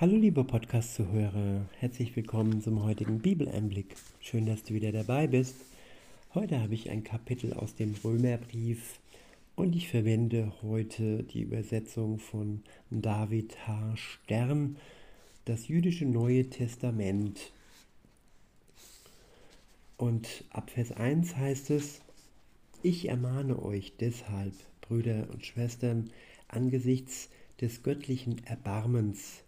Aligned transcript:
Hallo 0.00 0.16
liebe 0.16 0.42
Podcast-Zuhörer, 0.42 1.66
herzlich 1.78 2.16
willkommen 2.16 2.60
zum 2.60 2.82
heutigen 2.82 3.20
Bibeleinblick. 3.20 3.94
Schön, 4.18 4.44
dass 4.44 4.64
du 4.64 4.74
wieder 4.74 4.90
dabei 4.90 5.28
bist. 5.28 5.54
Heute 6.34 6.60
habe 6.60 6.74
ich 6.74 6.90
ein 6.90 7.04
Kapitel 7.04 7.52
aus 7.52 7.76
dem 7.76 7.94
Römerbrief 8.02 8.98
und 9.54 9.76
ich 9.76 9.88
verwende 9.88 10.52
heute 10.62 11.22
die 11.22 11.42
Übersetzung 11.42 12.18
von 12.18 12.64
David 12.90 13.68
H. 13.68 13.94
Stern, 13.94 14.78
das 15.44 15.68
jüdische 15.68 16.06
Neue 16.06 16.50
Testament. 16.50 17.52
Und 19.96 20.42
ab 20.50 20.70
Vers 20.70 20.90
1 20.90 21.36
heißt 21.36 21.70
es, 21.70 22.00
ich 22.82 23.10
ermahne 23.10 23.62
euch 23.62 23.92
deshalb, 24.00 24.54
Brüder 24.80 25.28
und 25.30 25.46
Schwestern, 25.46 26.10
angesichts 26.48 27.28
des 27.60 27.84
göttlichen 27.84 28.44
Erbarmens, 28.44 29.43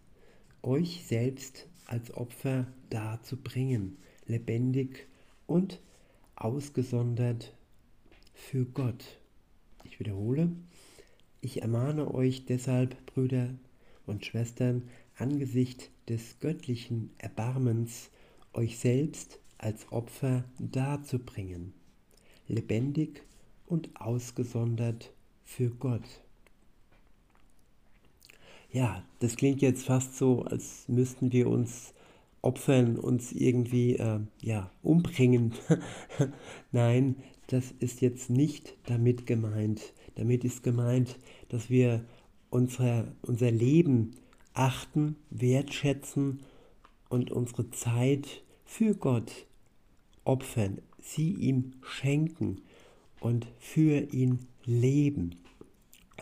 euch 0.67 1.05
selbst 1.07 1.65
als 1.85 2.13
Opfer 2.13 2.67
darzubringen, 2.89 3.97
lebendig 4.25 5.07
und 5.45 5.79
ausgesondert 6.35 7.55
für 8.33 8.65
Gott. 8.65 9.17
Ich 9.85 10.01
wiederhole, 10.01 10.51
ich 11.39 11.61
ermahne 11.61 12.13
euch 12.13 12.45
deshalb, 12.45 13.05
Brüder 13.05 13.55
und 14.05 14.25
Schwestern, 14.25 14.89
angesichts 15.17 15.89
des 16.09 16.39
göttlichen 16.41 17.11
Erbarmens, 17.17 18.09
euch 18.53 18.77
selbst 18.77 19.39
als 19.57 19.89
Opfer 19.89 20.43
darzubringen, 20.59 21.73
lebendig 22.49 23.23
und 23.67 23.89
ausgesondert 24.01 25.13
für 25.45 25.69
Gott. 25.69 26.26
Ja, 28.71 29.03
das 29.19 29.35
klingt 29.35 29.61
jetzt 29.61 29.85
fast 29.85 30.17
so, 30.17 30.43
als 30.43 30.87
müssten 30.87 31.31
wir 31.31 31.49
uns 31.49 31.93
opfern, 32.41 32.97
uns 32.97 33.31
irgendwie 33.31 33.95
äh, 33.95 34.19
ja, 34.41 34.69
umbringen. 34.83 35.53
Nein, 36.71 37.15
das 37.47 37.71
ist 37.79 38.01
jetzt 38.01 38.29
nicht 38.29 38.75
damit 38.85 39.25
gemeint. 39.25 39.93
Damit 40.15 40.43
ist 40.43 40.63
gemeint, 40.63 41.17
dass 41.49 41.69
wir 41.69 42.03
unser, 42.49 43.13
unser 43.21 43.51
Leben 43.51 44.15
achten, 44.53 45.15
wertschätzen 45.29 46.41
und 47.09 47.31
unsere 47.31 47.69
Zeit 47.71 48.43
für 48.65 48.95
Gott 48.95 49.45
opfern, 50.23 50.79
sie 50.99 51.31
ihm 51.31 51.73
schenken 51.81 52.61
und 53.19 53.47
für 53.59 54.13
ihn 54.13 54.39
leben. 54.65 55.35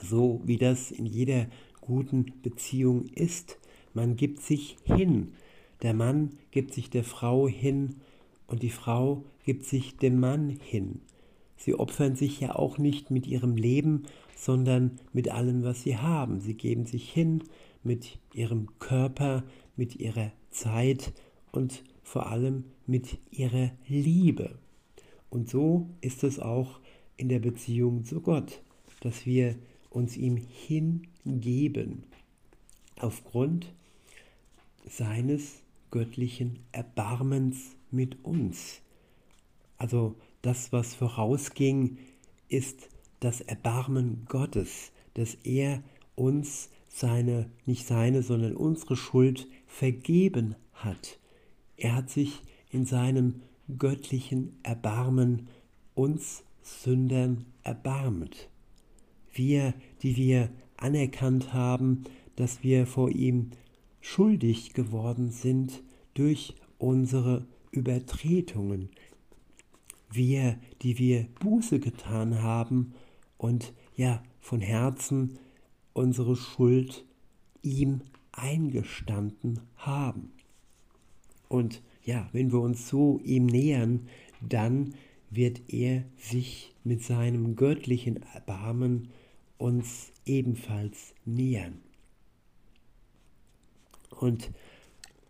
So 0.02 0.42
wie 0.46 0.58
das 0.58 0.92
in 0.92 1.06
jeder 1.06 1.48
guten 1.86 2.34
Beziehung 2.42 3.06
ist. 3.06 3.58
Man 3.94 4.16
gibt 4.16 4.42
sich 4.42 4.78
hin. 4.84 5.34
Der 5.82 5.94
Mann 5.94 6.38
gibt 6.52 6.74
sich 6.74 6.90
der 6.90 7.04
Frau 7.04 7.48
hin 7.48 7.96
und 8.48 8.64
die 8.64 8.70
Frau 8.70 9.24
gibt 9.44 9.66
sich 9.66 9.98
dem 9.98 10.20
Mann 10.20 10.50
hin. 10.50 11.02
Sie 11.58 11.76
opfern 11.76 12.16
sich 12.16 12.40
ja 12.40 12.56
auch 12.56 12.78
nicht 12.78 13.12
mit 13.12 13.28
ihrem 13.28 13.56
Leben, 13.56 14.04
sondern 14.36 15.00
mit 15.14 15.30
allem, 15.30 15.64
was 15.64 15.84
sie 15.84 15.98
haben. 15.98 16.42
Sie 16.42 16.56
geben 16.56 16.86
sich 16.86 17.10
hin 17.10 17.44
mit 17.84 18.20
ihrem 18.34 18.68
Körper, 18.80 19.44
mit 19.76 19.96
ihrer 19.96 20.32
Zeit 20.50 21.14
und 21.52 21.84
vor 22.04 22.28
allem 22.28 22.66
mit 22.86 23.18
ihrer 23.32 23.72
Liebe. 23.88 24.58
Und 25.30 25.50
so 25.50 25.90
ist 26.02 26.24
es 26.24 26.40
auch 26.40 26.80
in 27.18 27.30
der 27.30 27.40
Beziehung 27.40 28.04
zu 28.06 28.22
Gott, 28.22 28.62
dass 29.02 29.26
wir 29.26 29.56
uns 29.96 30.18
ihm 30.18 30.36
hingeben 30.36 32.04
aufgrund 33.00 33.74
seines 34.86 35.62
göttlichen 35.90 36.60
Erbarmens 36.74 37.76
mit 37.92 38.24
uns. 38.26 38.82
Also 39.78 40.16
das, 40.42 40.74
was 40.74 40.94
vorausging, 40.96 41.98
ist 42.50 42.90
das 43.22 43.40
Erbarmen 43.42 44.26
Gottes, 44.28 44.92
dass 45.14 45.36
er 45.44 45.82
uns 46.16 46.70
seine, 46.90 47.50
nicht 47.66 47.88
seine, 47.88 48.22
sondern 48.22 48.56
unsere 48.56 48.98
Schuld 48.98 49.48
vergeben 49.66 50.56
hat. 50.74 51.20
Er 51.78 51.96
hat 51.96 52.10
sich 52.10 52.42
in 52.70 52.86
seinem 52.86 53.42
göttlichen 53.78 54.60
Erbarmen 54.64 55.48
uns 55.94 56.44
Sündern 56.62 57.46
erbarmt. 57.64 58.50
Wir, 59.36 59.74
die 60.02 60.16
wir 60.16 60.50
anerkannt 60.78 61.54
haben, 61.54 62.06
dass 62.36 62.64
wir 62.64 62.88
vor 62.88 63.12
ihm 63.12 63.52
schuldig 64.00 64.74
geworden 64.74 65.32
sind 65.32 65.84
durch 66.14 66.56
unsere 66.78 67.46
Übertretungen. 67.72 68.90
Wir, 70.12 70.58
die 70.82 70.98
wir 70.98 71.28
Buße 71.40 71.80
getan 71.80 72.42
haben 72.42 72.94
und 73.38 73.74
ja 73.96 74.24
von 74.40 74.62
Herzen 74.62 75.38
unsere 75.94 76.36
Schuld 76.36 77.06
ihm 77.62 78.02
eingestanden 78.32 79.60
haben. 79.76 80.32
Und 81.50 81.82
ja, 82.04 82.30
wenn 82.32 82.52
wir 82.52 82.60
uns 82.62 82.88
so 82.88 83.20
ihm 83.24 83.46
nähern, 83.46 84.08
dann 84.42 84.94
wird 85.30 85.62
er 85.70 86.06
sich 86.18 86.74
mit 86.84 87.04
seinem 87.04 87.56
göttlichen 87.56 88.24
Erbarmen 88.34 89.10
uns 89.58 90.12
ebenfalls 90.26 91.14
nähern. 91.26 91.82
Und 94.10 94.52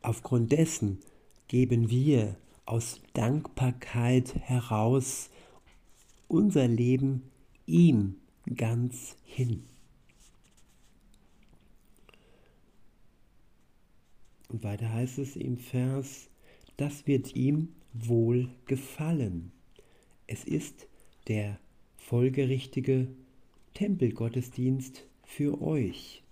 aufgrund 0.02 0.52
dessen 0.52 1.00
geben 1.48 1.90
wir 1.90 2.38
aus 2.66 3.02
Dankbarkeit 3.14 4.36
heraus 4.36 5.30
unser 6.28 6.68
Leben 6.68 7.24
ihm 7.66 8.16
ganz 8.56 9.16
hin. 9.24 9.64
Und 14.50 14.64
weiter 14.64 14.92
heißt 14.92 15.20
es 15.20 15.36
im 15.36 15.58
Vers, 15.58 16.30
das 16.78 17.08
wird 17.08 17.36
ihm 17.36 17.70
wohl 17.94 18.50
gefallen. 18.66 19.52
Es 20.28 20.44
ist 20.44 20.88
der 21.28 21.60
folgerichtige 21.98 23.08
Tempelgottesdienst 23.76 25.06
für 25.24 25.62
euch. 25.62 26.24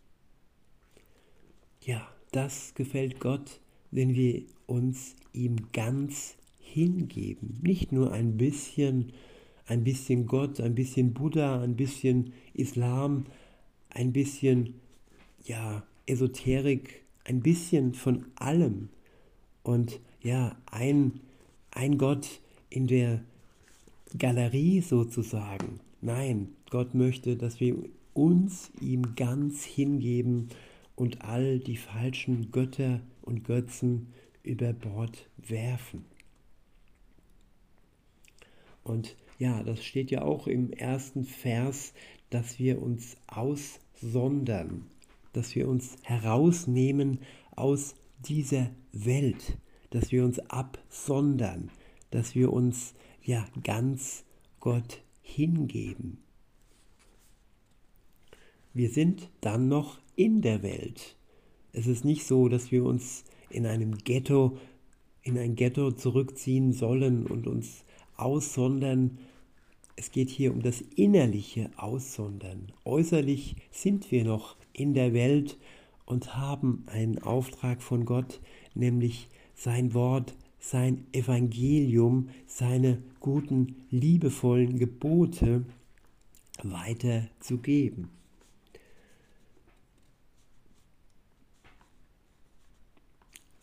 Ja, 1.82 2.08
das 2.32 2.74
gefällt 2.74 3.20
Gott, 3.20 3.60
wenn 3.92 4.16
wir 4.16 4.44
uns 4.66 5.16
ihm 5.34 5.58
ganz 5.74 6.36
hingeben. 6.58 7.60
Nicht 7.62 7.92
nur 7.92 8.12
ein 8.14 8.38
bisschen, 8.38 9.12
ein 9.68 9.84
bisschen 9.84 10.26
Gott, 10.26 10.62
ein 10.62 10.74
bisschen 10.74 11.14
Buddha, 11.14 11.62
ein 11.62 11.76
bisschen 11.76 12.34
Islam, 12.54 13.26
ein 13.90 14.14
bisschen, 14.14 14.76
ja, 15.44 15.84
Esoterik, 16.06 17.04
ein 17.26 17.42
bisschen 17.42 17.94
von 17.94 18.26
allem. 18.36 18.88
Und 19.64 20.00
ja, 20.22 20.56
ein, 20.66 21.20
ein 21.72 21.98
Gott 21.98 22.40
in 22.70 22.88
der 22.88 23.22
Galerie 24.18 24.80
sozusagen. 24.80 25.82
Nein, 26.06 26.50
Gott 26.70 26.96
möchte, 26.96 27.38
dass 27.38 27.62
wir 27.62 27.78
uns 28.14 28.74
ihm 28.82 29.16
ganz 29.16 29.64
hingeben 29.64 30.50
und 30.98 31.22
all 31.22 31.60
die 31.60 31.78
falschen 31.78 32.52
Götter 32.52 33.00
und 33.22 33.46
Götzen 33.46 34.12
über 34.44 34.74
Bord 34.74 35.30
werfen. 35.38 36.04
Und 38.84 39.16
ja, 39.40 39.64
das 39.64 39.82
steht 39.82 40.12
ja 40.12 40.24
auch 40.24 40.46
im 40.46 40.74
ersten 40.74 41.24
Vers, 41.24 41.94
dass 42.30 42.60
wir 42.60 42.82
uns 42.82 43.16
aussondern, 43.28 44.86
dass 45.32 45.56
wir 45.56 45.70
uns 45.70 45.96
herausnehmen 46.04 47.20
aus 47.56 47.96
dieser 48.28 48.72
Welt, 48.92 49.58
dass 49.92 50.12
wir 50.12 50.26
uns 50.26 50.40
absondern, 50.50 51.72
dass 52.12 52.36
wir 52.36 52.52
uns 52.52 52.94
ja 53.22 53.48
ganz 53.64 54.26
Gott 54.60 55.02
hingeben. 55.24 56.20
Wir 58.76 58.90
sind 58.90 59.30
dann 59.42 59.68
noch 59.68 60.00
in 60.16 60.42
der 60.42 60.62
Welt. 60.62 61.16
Es 61.72 61.88
ist 61.88 62.06
nicht 62.06 62.26
so, 62.26 62.50
dass 62.50 62.72
wir 62.72 62.86
uns 62.86 63.24
in 63.50 63.66
einem 63.66 63.98
Ghetto, 63.98 64.58
in 65.24 65.38
ein 65.38 65.56
Ghetto 65.56 65.92
zurückziehen 65.92 66.74
sollen 66.74 67.26
und 67.26 67.48
uns 67.48 67.84
aussondern. 68.16 69.18
Es 69.96 70.12
geht 70.12 70.30
hier 70.30 70.52
um 70.52 70.62
das 70.62 70.82
innerliche 70.96 71.72
Aussondern. 71.78 72.72
Äußerlich 72.84 73.56
sind 73.72 74.12
wir 74.12 74.24
noch 74.24 74.56
in 74.74 74.94
der 74.94 75.14
Welt 75.14 75.58
und 76.06 76.36
haben 76.36 76.84
einen 76.88 77.20
Auftrag 77.20 77.82
von 77.82 78.06
Gott, 78.06 78.42
nämlich 78.76 79.30
sein 79.56 79.94
Wort, 79.94 80.36
sein 80.64 81.06
Evangelium, 81.12 82.30
seine 82.48 83.04
guten, 83.20 83.76
liebevollen 83.92 84.80
Gebote 84.80 85.66
weiterzugeben. 86.64 88.08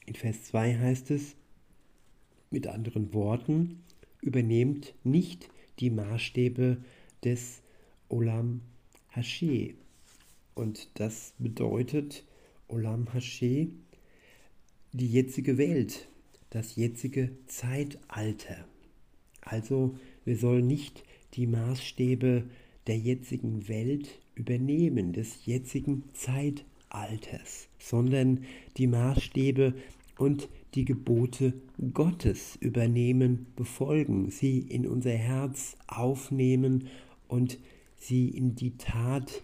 In 0.04 0.14
Vers 0.14 0.44
2 0.44 0.78
heißt 0.78 1.10
es, 1.12 1.36
mit 2.50 2.66
anderen 2.66 3.14
Worten, 3.14 3.82
übernehmt 4.20 4.94
nicht 5.02 5.48
die 5.78 5.88
Maßstäbe 5.88 6.84
des 7.24 7.62
Olam 8.10 8.60
Hashe. 9.08 9.72
Und 10.54 10.90
das 11.00 11.32
bedeutet 11.38 12.24
Olam 12.68 13.10
Hashe, 13.14 13.68
die 14.92 15.10
jetzige 15.10 15.56
Welt, 15.56 16.06
das 16.50 16.76
jetzige 16.76 17.30
Zeitalter. 17.46 18.64
Also 19.40 19.96
wir 20.24 20.36
sollen 20.36 20.66
nicht 20.66 21.04
die 21.34 21.46
Maßstäbe 21.46 22.44
der 22.86 22.98
jetzigen 22.98 23.68
Welt 23.68 24.20
übernehmen, 24.34 25.12
des 25.12 25.46
jetzigen 25.46 26.04
Zeitalters, 26.12 27.68
sondern 27.78 28.44
die 28.76 28.86
Maßstäbe 28.86 29.74
und 30.18 30.48
die 30.74 30.84
Gebote 30.84 31.54
Gottes 31.94 32.56
übernehmen, 32.56 33.46
befolgen, 33.56 34.30
sie 34.30 34.58
in 34.58 34.86
unser 34.86 35.12
Herz 35.12 35.76
aufnehmen 35.86 36.88
und 37.28 37.58
sie 37.96 38.28
in 38.28 38.54
die 38.54 38.76
Tat, 38.76 39.42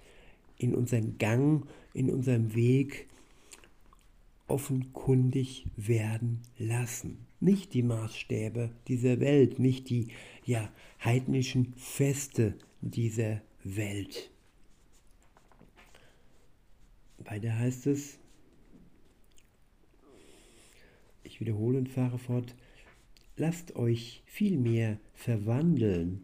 in 0.58 0.74
unseren 0.74 1.18
Gang, 1.18 1.66
in 1.94 2.10
unserem 2.10 2.54
Weg 2.54 3.08
offenkundig 4.48 5.66
werden 5.76 6.42
lassen. 6.58 7.26
Nicht 7.40 7.74
die 7.74 7.82
Maßstäbe 7.82 8.70
dieser 8.88 9.20
Welt, 9.20 9.58
nicht 9.58 9.90
die 9.90 10.08
ja, 10.44 10.72
heidnischen 11.04 11.74
Feste 11.76 12.54
dieser 12.80 13.42
Welt. 13.64 14.30
Weiter 17.18 17.58
heißt 17.58 17.86
es, 17.88 18.18
ich 21.24 21.40
wiederhole 21.40 21.78
und 21.78 21.88
fahre 21.88 22.18
fort, 22.18 22.54
lasst 23.36 23.74
euch 23.76 24.22
vielmehr 24.26 24.98
verwandeln 25.14 26.22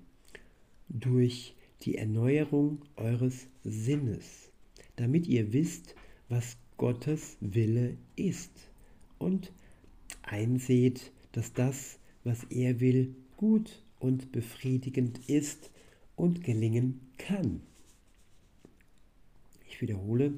durch 0.88 1.54
die 1.82 1.96
Erneuerung 1.98 2.84
eures 2.96 3.48
Sinnes, 3.64 4.52
damit 4.96 5.26
ihr 5.26 5.52
wisst, 5.52 5.94
was 6.28 6.56
Gottes 6.76 7.36
Wille 7.40 7.96
ist 8.16 8.70
und 9.18 9.52
einseht, 10.22 11.12
dass 11.32 11.52
das, 11.52 11.98
was 12.24 12.44
er 12.44 12.80
will, 12.80 13.14
gut 13.36 13.82
und 13.98 14.32
befriedigend 14.32 15.28
ist 15.28 15.70
und 16.16 16.44
gelingen 16.44 17.00
kann. 17.18 17.60
Ich 19.68 19.80
wiederhole, 19.80 20.34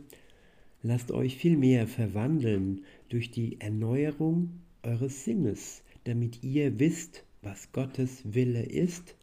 lasst 0.83 1.11
euch 1.11 1.37
vielmehr 1.37 1.87
verwandeln 1.87 2.85
durch 3.09 3.31
die 3.31 3.61
Erneuerung 3.61 4.61
eures 4.83 5.25
Sinnes, 5.25 5.83
damit 6.05 6.43
ihr 6.43 6.79
wisst, 6.79 7.25
was 7.43 7.73
Gottes 7.73 8.23
Wille 8.25 8.63
ist 8.63 9.17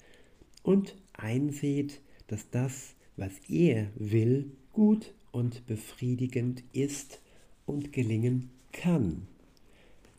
und 0.64 0.96
einseht, 1.14 2.02
dass 2.28 2.50
das, 2.50 2.96
was 3.16 3.32
er 3.48 3.90
will, 3.96 4.52
gut 4.74 5.14
und 5.32 5.66
befriedigend 5.68 6.64
ist 6.74 7.22
und 7.66 7.94
gelingen 7.94 8.50
kann. 8.72 9.28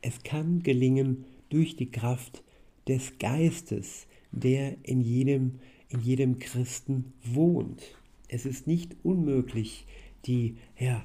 Es 0.01 0.23
kann 0.23 0.63
gelingen 0.63 1.25
durch 1.49 1.77
die 1.77 1.91
Kraft 1.91 2.43
des 2.89 3.19
Geistes, 3.19 4.07
der 4.33 4.77
in 4.83 5.01
jedem, 5.01 5.61
in 5.89 6.01
jedem 6.01 6.39
Christen 6.39 7.13
wohnt. 7.23 7.83
Es 8.29 8.47
ist 8.47 8.67
nicht 8.67 8.97
unmöglich, 9.03 9.87
die, 10.25 10.57
ja, 10.79 11.05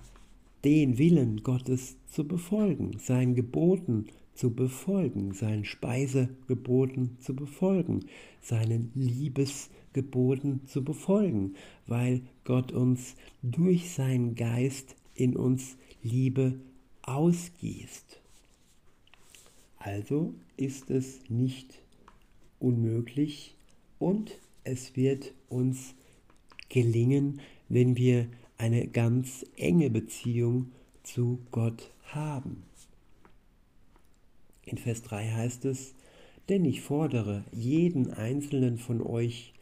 den 0.64 0.98
Willen 0.98 1.44
Gottes 1.44 1.98
zu 2.08 2.28
befolgen, 2.28 2.98
seinen 2.98 3.36
Geboten 3.36 4.08
zu 4.34 4.54
befolgen, 4.54 5.34
seinen 5.34 5.66
Speisegeboten 5.66 7.18
zu 7.20 7.36
befolgen, 7.36 8.06
seinen 8.42 8.92
Liebesgeboten 8.96 10.66
zu 10.68 10.84
befolgen, 10.84 11.56
weil 11.86 12.22
Gott 12.48 12.72
uns 12.72 13.16
durch 13.44 13.92
seinen 13.92 14.36
Geist 14.36 14.96
in 15.16 15.36
uns 15.36 15.76
Liebe 16.02 16.62
ausgießt. 17.02 18.22
Also 19.80 20.34
ist 20.56 20.90
es 20.90 21.30
nicht 21.30 21.82
unmöglich 22.58 23.58
und 24.00 24.40
es 24.64 24.96
wird 24.96 25.34
uns 25.50 25.94
gelingen, 26.70 27.42
wenn 27.68 27.98
wir 27.98 28.30
eine 28.58 28.88
ganz 28.88 29.46
enge 29.58 29.90
Beziehung 29.90 30.72
zu 31.04 31.40
Gott 31.52 31.92
haben. 32.14 32.64
In 34.64 34.78
Vers 34.78 35.02
3 35.02 35.32
heißt 35.32 35.66
es, 35.66 35.96
denn 36.48 36.64
ich 36.64 36.80
fordere 36.80 37.44
jeden 37.52 38.14
einzelnen 38.14 38.78
von 38.78 39.02
euch 39.02 39.54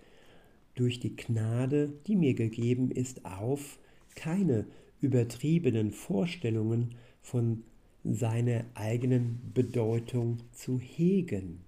durch 0.76 1.00
die 1.00 1.16
Gnade, 1.16 1.94
die 2.08 2.16
mir 2.16 2.34
gegeben 2.34 2.92
ist, 2.92 3.26
auf, 3.26 3.80
keine 4.16 4.66
übertriebenen 5.02 5.92
Vorstellungen 5.92 6.96
von 7.22 7.64
seiner 8.04 8.66
eigenen 8.76 9.52
Bedeutung 9.54 10.38
zu 10.54 10.80
hegen. 10.80 11.62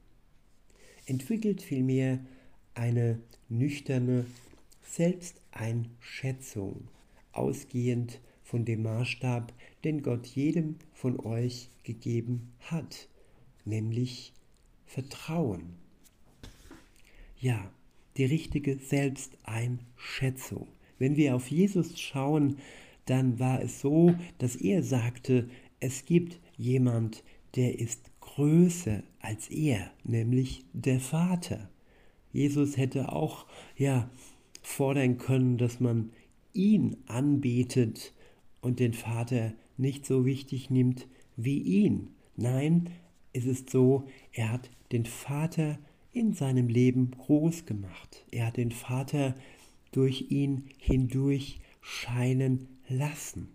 Entwickelt 1.06 1.62
vielmehr 1.62 2.20
eine 2.74 3.20
nüchterne 3.50 4.26
Selbsteinschätzung, 4.84 6.88
ausgehend 7.32 8.20
von 8.44 8.66
dem 8.66 8.84
Maßstab, 8.84 9.54
den 9.84 10.04
Gott 10.04 10.28
jedem 10.28 10.76
von 10.94 11.20
euch 11.20 11.70
gegeben 11.84 12.54
hat, 12.60 13.10
nämlich 13.66 14.34
Vertrauen. 14.86 15.76
Ja, 17.40 17.72
die 18.18 18.26
richtige 18.26 18.78
Selbsteinschätzung. 18.78 20.68
Wenn 21.00 21.16
wir 21.16 21.36
auf 21.36 21.50
Jesus 21.50 22.00
schauen, 22.00 22.58
dann 23.06 23.40
war 23.40 23.62
es 23.62 23.80
so, 23.80 24.14
dass 24.40 24.56
er 24.56 24.84
sagte, 24.84 25.50
es 25.80 26.06
gibt 26.06 26.40
jemand, 26.58 27.24
der 27.56 27.80
ist 27.80 28.12
größer 28.20 29.04
als 29.20 29.50
er, 29.50 29.92
nämlich 30.04 30.66
der 30.74 31.00
Vater. 31.00 31.70
Jesus 32.32 32.78
hätte 32.78 33.12
auch 33.12 33.46
ja 33.76 34.10
fordern 34.62 35.18
können, 35.18 35.58
dass 35.58 35.80
man 35.80 36.12
ihn 36.54 36.98
anbetet 37.08 38.14
und 38.62 38.80
den 38.80 38.94
Vater 38.94 39.54
nicht 39.78 40.06
so 40.06 40.26
wichtig 40.26 40.70
nimmt 40.70 41.08
wie 41.36 41.60
ihn. 41.60 42.10
Nein, 42.36 42.90
es 43.34 43.46
ist 43.46 43.70
so, 43.70 44.08
er 44.34 44.52
hat 44.52 44.70
den 44.92 45.06
Vater 45.06 45.78
in 46.12 46.34
seinem 46.34 46.68
Leben 46.68 47.12
groß 47.12 47.66
gemacht. 47.66 48.26
Er 48.32 48.48
hat 48.48 48.58
den 48.58 48.72
Vater 48.72 49.36
durch 49.92 50.32
ihn 50.32 50.66
hindurch 50.78 51.60
scheinen 51.82 52.68
lassen. 52.90 53.50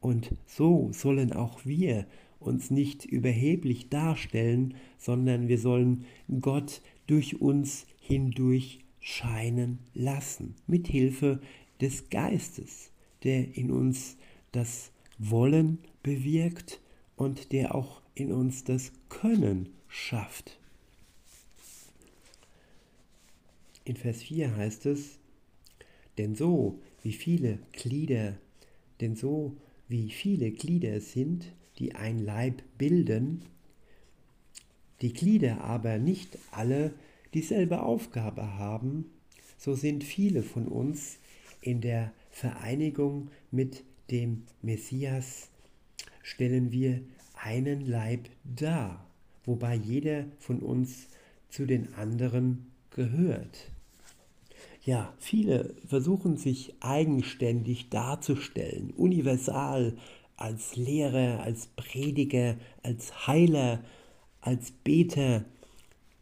Und 0.00 0.34
so 0.46 0.90
sollen 0.92 1.32
auch 1.32 1.64
wir 1.64 2.06
uns 2.40 2.70
nicht 2.70 3.04
überheblich 3.04 3.88
darstellen, 3.88 4.74
sondern 4.96 5.48
wir 5.48 5.58
sollen 5.58 6.04
Gott 6.40 6.82
durch 7.06 7.40
uns 7.40 7.86
hindurch 8.00 8.80
scheinen 9.00 9.78
lassen, 9.94 10.54
mit 10.66 10.86
Hilfe 10.86 11.40
des 11.80 12.10
Geistes, 12.10 12.90
der 13.24 13.56
in 13.56 13.70
uns 13.70 14.16
das 14.52 14.92
Wollen 15.18 15.78
bewirkt 16.02 16.80
und 17.16 17.52
der 17.52 17.74
auch 17.74 18.02
in 18.14 18.32
uns 18.32 18.64
das 18.64 18.92
Können 19.08 19.70
schafft. 19.88 20.58
In 23.88 23.96
Vers 23.96 24.22
4 24.24 24.54
heißt 24.54 24.84
es, 24.84 25.18
denn 26.18 26.34
so 26.34 26.78
wie 27.02 27.14
viele 27.14 27.58
Glieder, 27.72 28.36
denn 29.00 29.16
so 29.16 29.56
wie 29.88 30.10
viele 30.10 30.50
Glieder 30.50 31.00
sind, 31.00 31.46
die 31.78 31.94
ein 31.94 32.18
Leib 32.18 32.62
bilden, 32.76 33.46
die 35.00 35.14
Glieder 35.14 35.62
aber 35.62 35.96
nicht 35.96 36.36
alle 36.50 36.92
dieselbe 37.32 37.80
Aufgabe 37.80 38.58
haben, 38.58 39.06
so 39.56 39.74
sind 39.74 40.04
viele 40.04 40.42
von 40.42 40.68
uns 40.68 41.16
in 41.62 41.80
der 41.80 42.12
Vereinigung 42.30 43.30
mit 43.50 43.84
dem 44.10 44.42
Messias, 44.60 45.48
stellen 46.22 46.72
wir 46.72 47.00
einen 47.42 47.86
Leib 47.86 48.28
dar, 48.44 49.08
wobei 49.46 49.76
jeder 49.76 50.26
von 50.40 50.60
uns 50.60 51.06
zu 51.48 51.64
den 51.64 51.94
anderen 51.94 52.66
gehört. 52.90 53.70
Ja, 54.88 55.12
viele 55.18 55.74
versuchen 55.86 56.38
sich 56.38 56.72
eigenständig 56.80 57.90
darzustellen, 57.90 58.90
universal 58.96 59.98
als 60.38 60.76
Lehrer, 60.76 61.40
als 61.42 61.66
Prediger, 61.76 62.56
als 62.82 63.26
Heiler, 63.26 63.84
als 64.40 64.70
Beter, 64.70 65.44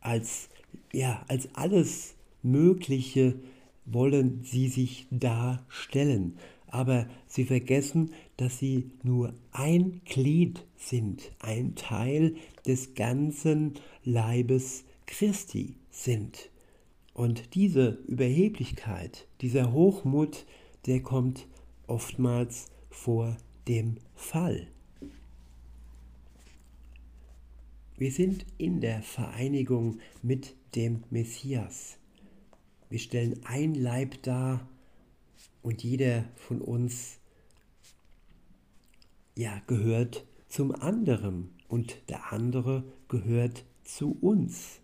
als 0.00 0.49
ja, 0.92 1.25
als 1.28 1.49
alles 1.54 2.16
Mögliche 2.42 3.37
wollen 3.85 4.40
sie 4.42 4.66
sich 4.66 5.06
darstellen. 5.12 6.37
aber 6.66 7.06
sie 7.28 7.44
vergessen, 7.44 8.11
dass 8.37 8.58
sie 8.58 8.90
nur 9.04 9.32
ein 9.52 10.00
Glied 10.06 10.64
sind, 10.76 11.30
ein 11.38 11.76
Teil 11.76 12.35
des 12.66 12.94
ganzen 12.94 13.75
Leibes 14.02 14.85
Christi 15.06 15.76
sind. 15.92 16.50
Und 17.16 17.54
diese 17.54 17.99
Überheblichkeit, 18.08 19.26
dieser 19.40 19.73
Hochmut, 19.73 20.44
der 20.85 21.00
kommt 21.00 21.46
oftmals 21.87 22.66
vor 22.90 23.38
dem 23.66 23.96
Fall. 24.14 24.66
Wir 27.96 28.12
sind 28.12 28.44
in 28.58 28.82
der 28.82 29.00
Vereinigung 29.00 29.99
mit 30.20 30.56
dem 30.75 31.04
Messias. 31.08 31.96
Wir 32.90 32.99
stellen 32.99 33.40
ein 33.44 33.75
Leib 33.75 34.23
dar 34.23 34.68
und 35.62 35.82
jeder 35.82 36.25
von 36.35 36.61
uns 36.61 37.18
ja 39.35 39.62
gehört 39.66 40.26
zum 40.49 40.75
anderen 40.75 41.49
und 41.66 41.96
der 42.11 42.35
andere 42.35 42.85
gehört 43.08 43.64
zu 43.85 44.18
uns. 44.20 44.82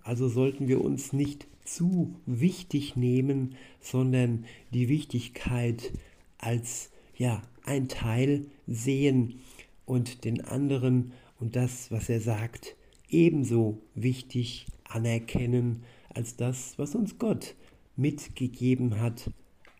Also 0.00 0.30
sollten 0.30 0.66
wir 0.66 0.82
uns 0.82 1.12
nicht 1.12 1.46
zu 1.64 2.14
wichtig 2.26 2.96
nehmen, 2.96 3.56
sondern 3.80 4.44
die 4.72 4.88
Wichtigkeit 4.88 5.92
als 6.38 6.90
ja 7.16 7.42
ein 7.64 7.88
Teil 7.88 8.46
sehen 8.66 9.40
und 9.86 10.24
den 10.24 10.42
anderen 10.42 11.12
und 11.38 11.56
das, 11.56 11.90
was 11.90 12.08
er 12.08 12.20
sagt, 12.20 12.76
ebenso 13.08 13.80
wichtig 13.94 14.66
anerkennen 14.84 15.82
als 16.08 16.36
das, 16.36 16.78
was 16.78 16.94
uns 16.94 17.18
Gott 17.18 17.54
mitgegeben 17.96 19.00
hat 19.00 19.30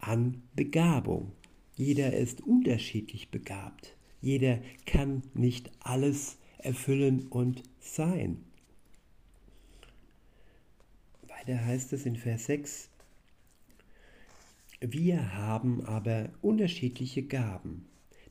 an 0.00 0.42
Begabung. 0.54 1.32
Jeder 1.76 2.12
ist 2.12 2.40
unterschiedlich 2.42 3.30
begabt. 3.30 3.96
Jeder 4.20 4.60
kann 4.86 5.22
nicht 5.34 5.70
alles 5.80 6.38
erfüllen 6.58 7.26
und 7.28 7.62
sein. 7.80 8.38
Weiter 11.46 11.62
heißt 11.66 11.92
es 11.92 12.06
in 12.06 12.16
Vers 12.16 12.46
6, 12.46 12.88
wir 14.80 15.34
haben 15.34 15.84
aber 15.84 16.30
unterschiedliche 16.40 17.22
Gaben, 17.22 17.84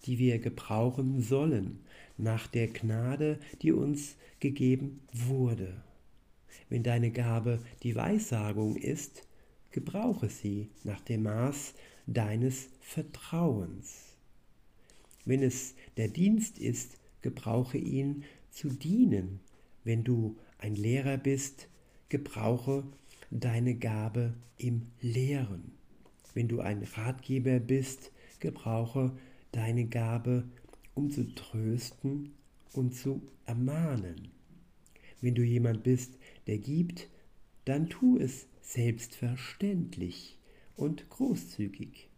die 0.05 0.17
wir 0.17 0.39
gebrauchen 0.39 1.21
sollen 1.21 1.79
nach 2.17 2.47
der 2.47 2.69
Gnade, 2.69 3.39
die 3.61 3.71
uns 3.71 4.15
gegeben 4.39 5.01
wurde. 5.11 5.83
Wenn 6.69 6.81
deine 6.81 7.11
Gabe 7.11 7.59
die 7.83 7.95
Weissagung 7.95 8.77
ist, 8.77 9.27
gebrauche 9.69 10.29
sie 10.29 10.69
nach 10.83 11.01
dem 11.01 11.23
Maß 11.23 11.75
deines 12.07 12.69
Vertrauens. 12.81 14.15
Wenn 15.23 15.43
es 15.43 15.75
der 15.97 16.07
Dienst 16.07 16.57
ist, 16.57 16.97
gebrauche 17.21 17.77
ihn 17.77 18.23
zu 18.49 18.69
dienen. 18.69 19.39
Wenn 19.83 20.03
du 20.03 20.35
ein 20.57 20.75
Lehrer 20.75 21.17
bist, 21.17 21.67
gebrauche 22.09 22.83
deine 23.39 23.75
Gabe 23.75 24.33
im 24.57 24.87
Lehren. 25.01 25.71
Wenn 26.33 26.47
du 26.47 26.61
ein 26.61 26.83
Ratgeber 26.83 27.59
bist, 27.59 28.11
gebrauche 28.39 29.15
deine 29.51 29.85
Gabe 29.85 30.45
um 30.95 31.09
zu 31.09 31.33
trösten 31.33 32.33
und 32.73 32.95
zu 32.95 33.21
ermahnen. 33.45 34.29
Wenn 35.21 35.35
du 35.35 35.43
jemand 35.43 35.83
bist, 35.83 36.17
der 36.47 36.57
gibt, 36.57 37.09
dann 37.65 37.89
tu 37.89 38.17
es 38.17 38.47
selbstverständlich 38.61 40.37
und 40.75 41.09
großzügig. 41.09 42.09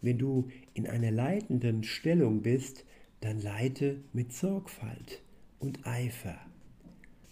Wenn 0.00 0.18
du 0.18 0.48
in 0.74 0.86
einer 0.86 1.10
leitenden 1.10 1.84
Stellung 1.84 2.42
bist, 2.42 2.84
dann 3.20 3.40
leite 3.40 4.02
mit 4.12 4.32
Sorgfalt 4.32 5.22
und 5.60 5.86
Eifer. 5.86 6.38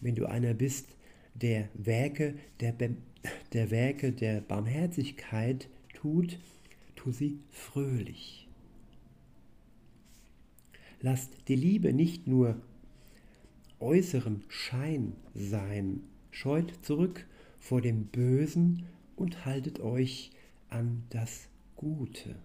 Wenn 0.01 0.15
du 0.15 0.27
einer 0.27 0.55
bist, 0.55 0.87
der 1.35 1.69
Werke 1.75 2.37
der, 2.61 2.75
der 3.53 3.71
Werke 3.71 4.13
der 4.13 4.41
Barmherzigkeit 4.41 5.69
tut, 5.95 6.39
tu 6.97 7.13
sie 7.13 7.39
fröhlich. 7.51 8.49
Lasst 11.01 11.33
die 11.49 11.57
Liebe 11.57 11.93
nicht 11.93 12.27
nur 12.27 12.61
äußeren 13.79 14.45
Schein 14.49 15.15
sein, 15.35 16.03
scheut 16.31 16.85
zurück 16.85 17.27
vor 17.59 17.81
dem 17.81 18.07
Bösen 18.07 18.87
und 19.17 19.45
haltet 19.47 19.81
euch 19.81 20.31
an 20.69 21.05
das 21.11 21.49
Gute. 21.77 22.37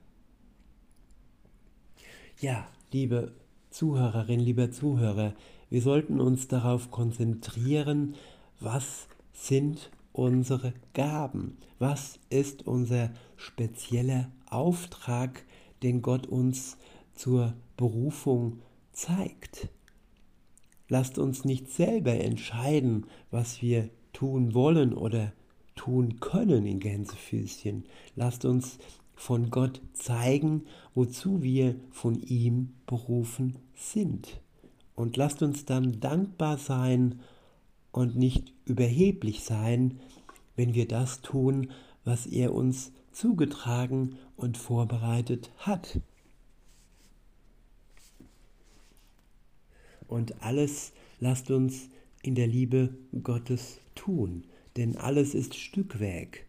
Ja, 2.40 2.70
liebe 2.92 3.34
Zuhörerin, 3.70 4.40
lieber 4.40 4.72
Zuhörer, 4.72 5.36
wir 5.70 5.82
sollten 5.82 6.22
uns 6.22 6.48
darauf 6.48 6.92
konzentrieren, 6.92 8.16
was 8.60 9.08
sind 9.34 9.92
unsere 10.18 10.74
Gaben, 10.94 11.58
was 11.78 12.20
ist 12.30 12.66
unser 12.66 13.12
spezieller 13.36 14.32
Auftrag, 14.50 15.44
den 15.84 16.02
Gott 16.02 16.26
uns 16.26 16.78
zur 17.14 17.54
Berufung 17.76 18.62
zeigt. 18.94 19.70
Lasst 20.88 21.18
uns 21.18 21.44
nicht 21.44 21.70
selber 21.70 22.14
entscheiden, 22.14 23.08
was 23.30 23.62
wir 23.62 23.90
tun 24.14 24.54
wollen 24.54 24.94
oder 24.94 25.34
tun 25.76 26.20
können 26.22 26.66
in 26.66 26.80
Gänsefüßchen. 26.80 27.84
Lasst 28.16 28.46
uns 28.46 28.78
von 29.16 29.50
Gott 29.50 29.82
zeigen, 29.94 30.66
wozu 30.94 31.44
wir 31.44 31.76
von 31.92 32.22
ihm 32.22 32.74
berufen 32.86 33.58
sind. 33.74 34.40
Und 34.96 35.18
lasst 35.18 35.42
uns 35.42 35.66
dann 35.66 36.00
dankbar 36.00 36.58
sein 36.58 37.20
und 37.96 38.18
nicht 38.18 38.52
überheblich 38.66 39.46
sein, 39.46 40.02
wenn 40.58 40.74
wir 40.74 40.86
das 40.86 41.22
tun, 41.22 41.72
was 42.04 42.26
er 42.26 42.54
uns 42.54 42.92
zugetragen 43.14 44.18
und 44.36 44.58
vorbereitet 44.58 45.50
hat. 45.60 46.02
Und 50.10 50.44
alles 50.44 50.92
lasst 51.22 51.50
uns 51.52 51.88
in 52.22 52.36
der 52.36 52.48
Liebe 52.48 52.94
Gottes 53.24 53.80
tun, 53.96 54.44
denn 54.76 54.98
alles 54.98 55.34
ist 55.34 55.56
Stückwerk. 55.56 56.46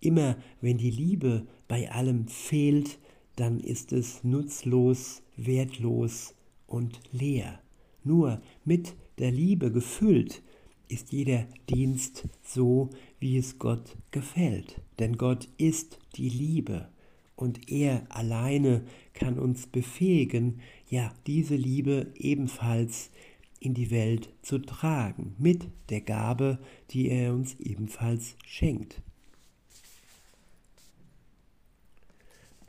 Immer 0.00 0.38
wenn 0.62 0.78
die 0.78 0.90
Liebe 0.90 1.46
bei 1.68 1.92
allem 1.92 2.26
fehlt, 2.26 2.98
dann 3.36 3.60
ist 3.60 3.92
es 3.92 4.24
nutzlos, 4.24 5.22
wertlos 5.36 6.34
und 6.66 7.00
leer. 7.12 7.60
Nur 8.02 8.40
mit 8.64 8.94
der 9.18 9.30
Liebe 9.30 9.70
gefüllt 9.70 10.42
ist 10.88 11.12
jeder 11.12 11.46
Dienst 11.70 12.28
so, 12.42 12.90
wie 13.18 13.36
es 13.38 13.58
Gott 13.58 13.96
gefällt. 14.10 14.80
Denn 14.98 15.16
Gott 15.16 15.48
ist 15.56 15.98
die 16.16 16.28
Liebe 16.28 16.88
und 17.36 17.70
er 17.70 18.06
alleine 18.10 18.84
kann 19.14 19.38
uns 19.38 19.66
befähigen, 19.66 20.60
ja, 20.88 21.14
diese 21.26 21.56
Liebe 21.56 22.12
ebenfalls 22.16 23.10
in 23.58 23.74
die 23.74 23.90
Welt 23.90 24.28
zu 24.42 24.58
tragen, 24.58 25.34
mit 25.38 25.68
der 25.88 26.00
Gabe, 26.00 26.58
die 26.90 27.08
er 27.08 27.32
uns 27.32 27.58
ebenfalls 27.58 28.36
schenkt. 28.44 29.00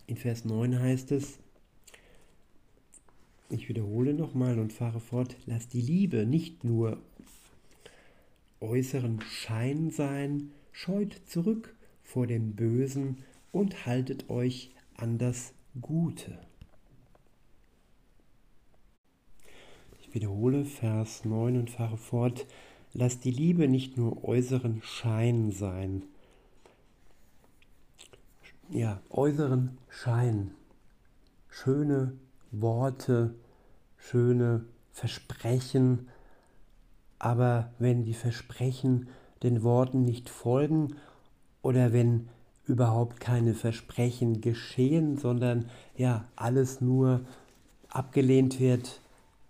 In 0.08 0.18
Vers 0.18 0.46
9 0.46 0.80
heißt 0.80 1.12
es, 1.12 1.40
ich 3.50 3.70
wiederhole 3.70 4.14
nochmal 4.14 4.60
und 4.60 4.74
fahre 4.74 5.00
fort, 5.00 5.36
lass 5.46 5.68
die 5.68 5.82
Liebe 5.82 6.26
nicht 6.26 6.64
nur 6.64 7.02
äußeren 8.60 9.22
Schein 9.22 9.92
sein, 9.92 10.52
scheut 10.72 11.22
zurück 11.26 11.76
vor 12.04 12.28
dem 12.28 12.56
Bösen 12.56 13.18
und 13.52 13.86
haltet 13.86 14.30
euch 14.30 14.72
an 14.96 15.18
das 15.18 15.54
Gute. 15.82 16.38
Ich 20.02 20.14
wiederhole 20.14 20.66
Vers 20.66 21.26
9 21.26 21.58
und 21.58 21.70
fahre 21.70 21.98
fort. 21.98 22.46
Lasst 22.94 23.24
die 23.26 23.32
Liebe 23.32 23.68
nicht 23.68 23.98
nur 23.98 24.24
äußeren 24.24 24.82
Schein 24.84 25.52
sein. 25.52 26.04
Ja, 28.70 29.02
äußeren 29.10 29.78
Schein. 29.90 30.52
Schöne 31.50 32.14
Worte, 32.54 33.36
schöne 33.98 34.66
Versprechen, 34.92 36.08
aber 37.20 37.72
wenn 37.80 38.04
die 38.04 38.14
Versprechen 38.14 39.08
den 39.42 39.64
Worten 39.64 40.04
nicht 40.04 40.30
folgen 40.30 40.96
oder 41.62 41.94
wenn 41.94 42.30
überhaupt 42.66 43.20
keine 43.20 43.54
Versprechen 43.54 44.42
geschehen, 44.42 45.18
sondern 45.18 45.70
ja, 45.98 46.26
alles 46.36 46.80
nur 46.80 47.22
abgelehnt 47.90 48.60
wird 48.60 49.02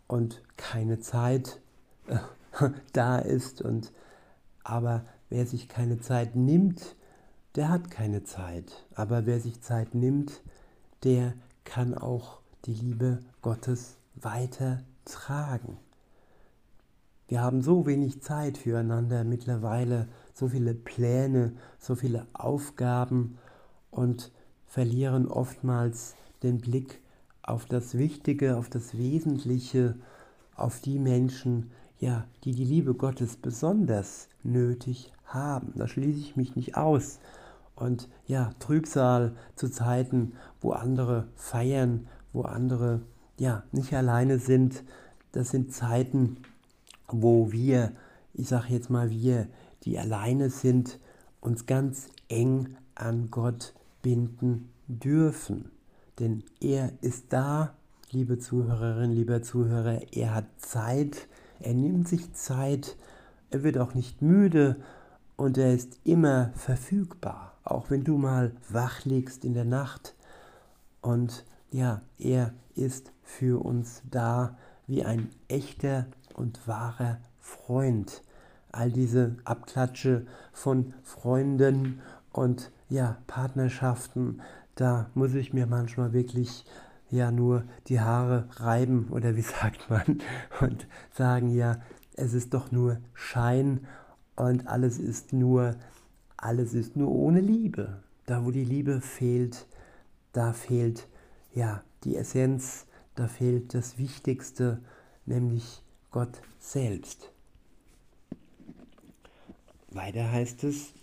und 0.08 0.42
keine 0.58 1.00
Zeit 1.00 1.60
äh, 2.08 2.18
da 2.94 3.20
ist 3.20 3.62
und 3.62 3.92
aber 4.64 5.06
wer 5.30 5.46
sich 5.46 5.68
keine 5.68 6.00
Zeit 6.00 6.36
nimmt, 6.36 6.96
der 7.56 7.70
hat 7.70 7.92
keine 7.92 8.24
Zeit. 8.24 8.86
Aber 8.96 9.26
wer 9.26 9.40
sich 9.40 9.62
Zeit 9.62 9.94
nimmt, 9.94 10.42
der 11.04 11.34
kann 11.66 11.96
auch 11.96 12.43
die 12.66 12.74
Liebe 12.74 13.20
Gottes 13.42 13.98
weitertragen. 14.16 15.78
Wir 17.28 17.42
haben 17.42 17.62
so 17.62 17.86
wenig 17.86 18.22
Zeit 18.22 18.58
füreinander 18.58 19.24
mittlerweile, 19.24 20.08
so 20.34 20.48
viele 20.48 20.74
Pläne, 20.74 21.54
so 21.80 21.96
viele 21.96 22.28
Aufgaben 22.34 23.38
und 23.92 24.32
verlieren 24.66 25.28
oftmals 25.28 26.16
den 26.42 26.60
Blick 26.60 27.02
auf 27.42 27.66
das 27.66 27.98
Wichtige, 27.98 28.58
auf 28.58 28.70
das 28.70 28.98
Wesentliche, 28.98 29.96
auf 30.56 30.80
die 30.80 31.00
Menschen, 31.00 31.72
ja, 32.00 32.26
die 32.44 32.54
die 32.54 32.66
Liebe 32.66 32.94
Gottes 32.94 33.36
besonders 33.36 34.30
nötig 34.42 35.12
haben. 35.26 35.74
Da 35.76 35.88
schließe 35.88 36.20
ich 36.20 36.36
mich 36.36 36.56
nicht 36.56 36.78
aus. 36.78 37.20
Und 37.76 38.08
ja, 38.26 38.52
Trübsal 38.60 39.36
zu 39.56 39.70
Zeiten, 39.70 40.34
wo 40.62 40.72
andere 40.72 41.28
feiern, 41.36 42.08
wo 42.34 42.42
andere 42.42 43.02
ja 43.40 43.64
nicht 43.72 43.94
alleine 43.94 44.40
sind, 44.40 44.84
das 45.32 45.50
sind 45.50 45.74
Zeiten, 45.74 46.38
wo 47.08 47.52
wir, 47.52 47.94
ich 48.34 48.48
sage 48.48 48.68
jetzt 48.70 48.90
mal 48.90 49.10
wir, 49.10 49.48
die 49.84 49.98
alleine 49.98 50.50
sind, 50.50 51.00
uns 51.42 51.66
ganz 51.66 52.08
eng 52.30 52.76
an 52.96 53.30
Gott 53.32 53.74
binden 54.02 54.70
dürfen. 54.88 55.72
Denn 56.20 56.44
er 56.60 56.92
ist 57.02 57.34
da, 57.34 57.74
liebe 58.12 58.38
Zuhörerin, 58.38 59.12
lieber 59.12 59.42
Zuhörer, 59.42 60.02
er 60.12 60.36
hat 60.36 60.46
Zeit, 60.58 61.28
er 61.60 61.74
nimmt 61.74 62.08
sich 62.08 62.34
Zeit, 62.34 62.96
er 63.50 63.64
wird 63.64 63.78
auch 63.78 63.94
nicht 63.94 64.22
müde 64.22 64.78
und 65.36 65.58
er 65.58 65.74
ist 65.74 65.98
immer 66.04 66.52
verfügbar, 66.56 67.58
auch 67.64 67.90
wenn 67.90 68.04
du 68.04 68.18
mal 68.18 68.52
wach 68.70 69.06
liegst 69.06 69.44
in 69.44 69.54
der 69.54 69.66
Nacht. 69.66 70.16
Und 71.02 71.46
ja, 71.74 72.02
er 72.20 72.54
ist 72.76 73.12
für 73.24 73.64
uns 73.64 74.04
da 74.10 74.58
wie 74.86 75.04
ein 75.04 75.30
echter 75.48 76.06
und 76.36 76.68
wahrer 76.68 77.18
Freund. 77.40 78.22
All 78.72 78.92
diese 78.92 79.36
Abklatsche 79.44 80.26
von 80.52 80.94
Freunden 81.04 82.00
und 82.32 82.72
ja, 82.90 83.18
Partnerschaften, 83.28 84.42
da 84.76 85.10
muss 85.16 85.34
ich 85.34 85.54
mir 85.54 85.66
manchmal 85.66 86.14
wirklich 86.14 86.64
ja 87.10 87.32
nur 87.32 87.64
die 87.88 88.00
Haare 88.00 88.48
reiben 88.58 89.08
oder 89.10 89.36
wie 89.36 89.42
sagt 89.62 89.90
man 89.90 90.20
und 90.62 90.88
sagen 91.12 91.50
ja, 91.50 91.82
es 92.16 92.34
ist 92.34 92.54
doch 92.54 92.72
nur 92.72 93.00
Schein 93.14 93.88
und 94.36 94.68
alles 94.68 95.00
ist 95.00 95.34
nur 95.34 95.76
alles 96.38 96.74
ist 96.74 96.96
nur 96.96 97.10
ohne 97.10 97.40
Liebe. 97.40 98.04
Da 98.26 98.46
wo 98.46 98.52
die 98.52 98.66
Liebe 98.66 99.02
fehlt, 99.02 99.66
da 100.34 100.54
fehlt 100.54 101.08
ja 101.54 101.84
die 102.04 102.16
Essenz, 102.16 102.86
da 103.16 103.28
fehlt 103.28 103.74
das 103.74 103.98
Wichtigste, 103.98 104.82
nämlich 105.26 105.82
Gott 106.12 106.42
selbst. 106.60 107.32
Weiter 109.90 110.32
heißt 110.32 110.64
es, 110.64 110.94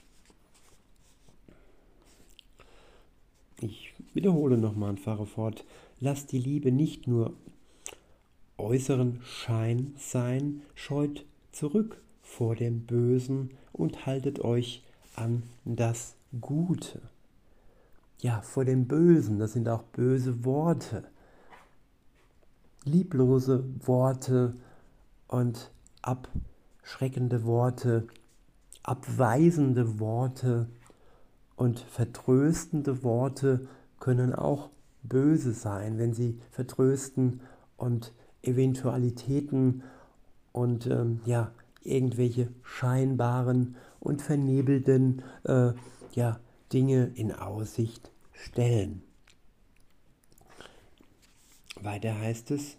ich 3.61 3.95
wiederhole 4.14 4.59
nochmal 4.59 4.90
und 4.90 5.00
fahre 5.00 5.26
fort, 5.26 5.64
lasst 6.00 6.33
die 6.33 6.38
Liebe 6.38 6.73
nicht 6.73 7.07
nur 7.07 7.35
äußeren 8.59 9.21
Schein 9.23 9.95
sein, 9.97 10.62
scheut 10.75 11.25
zurück 11.52 12.02
vor 12.23 12.57
dem 12.57 12.87
Bösen 12.87 13.50
und 13.73 14.07
haltet 14.07 14.40
euch 14.40 14.83
an 15.14 15.42
das 15.64 16.16
Gute. 16.40 17.00
Ja, 18.21 18.43
vor 18.43 18.67
dem 18.67 18.87
Bösen, 18.87 19.39
das 19.39 19.55
sind 19.55 19.67
auch 19.67 19.83
böse 19.83 20.45
Worte, 20.45 21.05
lieblose 22.85 23.65
Worte 23.87 24.55
und 25.27 25.71
abschreckende 26.03 27.45
Worte, 27.45 28.06
abweisende 28.83 29.99
Worte 30.00 30.67
und 31.56 31.80
vertröstende 31.80 33.02
Worte 33.02 33.67
können 34.00 34.35
auch 34.35 34.69
böse 35.02 35.52
sein, 35.54 35.99
wenn 35.99 36.13
sie 36.13 36.39
vertrösten 36.50 37.41
und 37.78 38.13
Eventualitäten 38.43 39.83
und 40.52 40.87
ähm, 40.87 41.21
ja, 41.25 41.52
irgendwelche 41.83 42.49
scheinbaren 42.63 43.76
und 43.99 44.21
vernebelten 44.21 45.23
äh, 45.45 45.73
ja, 46.13 46.39
Dinge 46.73 47.11
in 47.17 47.33
Aussicht 47.33 48.13
stellen. 48.33 49.02
Weiter 51.80 52.19
heißt 52.19 52.52
es, 52.52 52.76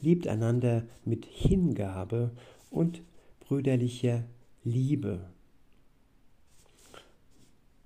liebt 0.00 0.26
einander 0.26 0.86
mit 1.04 1.26
Hingabe 1.26 2.30
und 2.70 3.02
brüderlicher 3.40 4.24
Liebe 4.64 5.30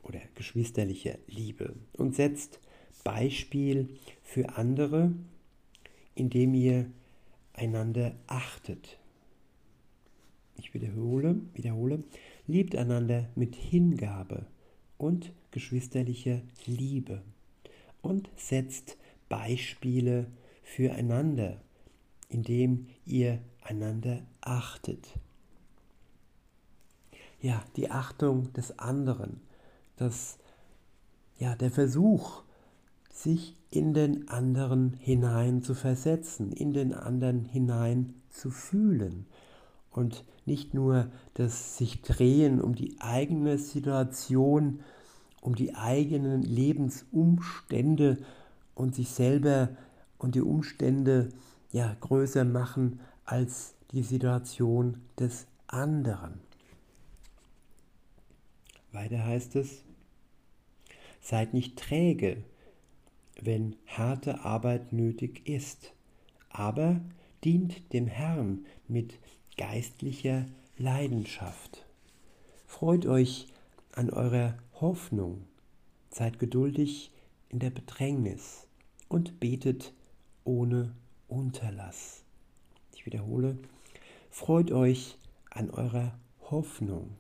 oder 0.03 0.21
geschwisterlicher 0.35 1.19
Liebe 1.27 1.75
und 1.95 2.15
setzt 2.15 2.61
Beispiel 3.05 3.89
für 4.23 4.57
andere, 4.57 5.13
indem 6.15 6.55
ihr 6.55 6.91
einander 7.55 8.15
achtet. 8.27 8.99
Ich 10.57 10.75
wiederhole, 10.75 11.41
wiederhole, 11.55 12.05
liebt 12.47 12.77
einander 12.77 13.29
mit 13.35 13.57
Hingabe 13.57 14.47
und 15.01 15.33
geschwisterlicher 15.51 16.43
Liebe 16.67 17.23
und 18.03 18.29
setzt 18.37 18.97
Beispiele 19.29 20.27
füreinander, 20.63 21.61
indem 22.29 22.87
ihr 23.07 23.41
einander 23.63 24.21
achtet. 24.41 25.09
Ja, 27.41 27.65
die 27.77 27.91
Achtung 27.91 28.53
des 28.53 28.79
anderen, 28.79 29.41
das, 29.97 30.39
ja, 31.39 31.57
der 31.57 31.71
Versuch, 31.71 32.43
sich 33.11 33.57
in 33.71 33.95
den 33.95 34.29
anderen 34.29 34.95
hinein 34.95 35.63
zu 35.63 35.75
versetzen, 35.75 36.53
in 36.53 36.73
den 36.73 36.93
anderen 36.93 37.47
hinein 37.47 38.15
zu 38.29 38.51
fühlen 38.51 39.27
und 39.91 40.25
nicht 40.47 40.75
nur 40.75 41.11
das 41.35 41.77
sich 41.77 42.03
drehen 42.03 42.61
um 42.61 42.75
die 42.75 43.01
eigene 43.01 43.59
Situation, 43.59 44.81
um 45.41 45.55
die 45.55 45.75
eigenen 45.75 46.43
Lebensumstände 46.43 48.19
und 48.75 48.95
sich 48.95 49.11
selber 49.11 49.71
und 50.19 50.35
die 50.35 50.43
Umstände 50.43 51.31
ja 51.73 51.97
größer 52.01 52.45
machen 52.45 53.01
als 53.25 53.75
die 53.93 54.03
Situation 54.03 55.01
des 55.19 55.47
anderen. 55.67 56.41
Weiter 58.93 59.25
heißt 59.25 59.57
es, 59.57 59.85
seid 61.21 61.55
nicht 61.55 61.79
träge, 61.79 62.43
wenn 63.41 63.77
harte 63.87 64.41
Arbeit 64.41 64.93
nötig 64.93 65.49
ist, 65.49 65.93
aber 66.51 67.01
dient 67.45 67.93
dem 67.93 68.07
Herrn 68.07 68.67
mit 68.89 69.19
geistlicher 69.61 70.47
Leidenschaft. 70.79 71.85
Freut 72.67 73.05
euch 73.05 73.47
an 73.93 74.09
eurer 74.09 74.55
Hoffnung, 74.81 75.45
seid 76.09 76.39
geduldig 76.39 77.13
in 77.51 77.59
der 77.59 77.69
Bedrängnis 77.69 78.67
und 79.11 79.39
betet 79.39 79.93
ohne 80.45 80.95
Unterlass. 81.29 82.23
Ich 82.95 83.05
wiederhole, 83.05 83.59
freut 84.31 84.73
euch 84.73 85.19
an 85.51 85.69
eurer 85.69 86.19
Hoffnung. 86.51 87.11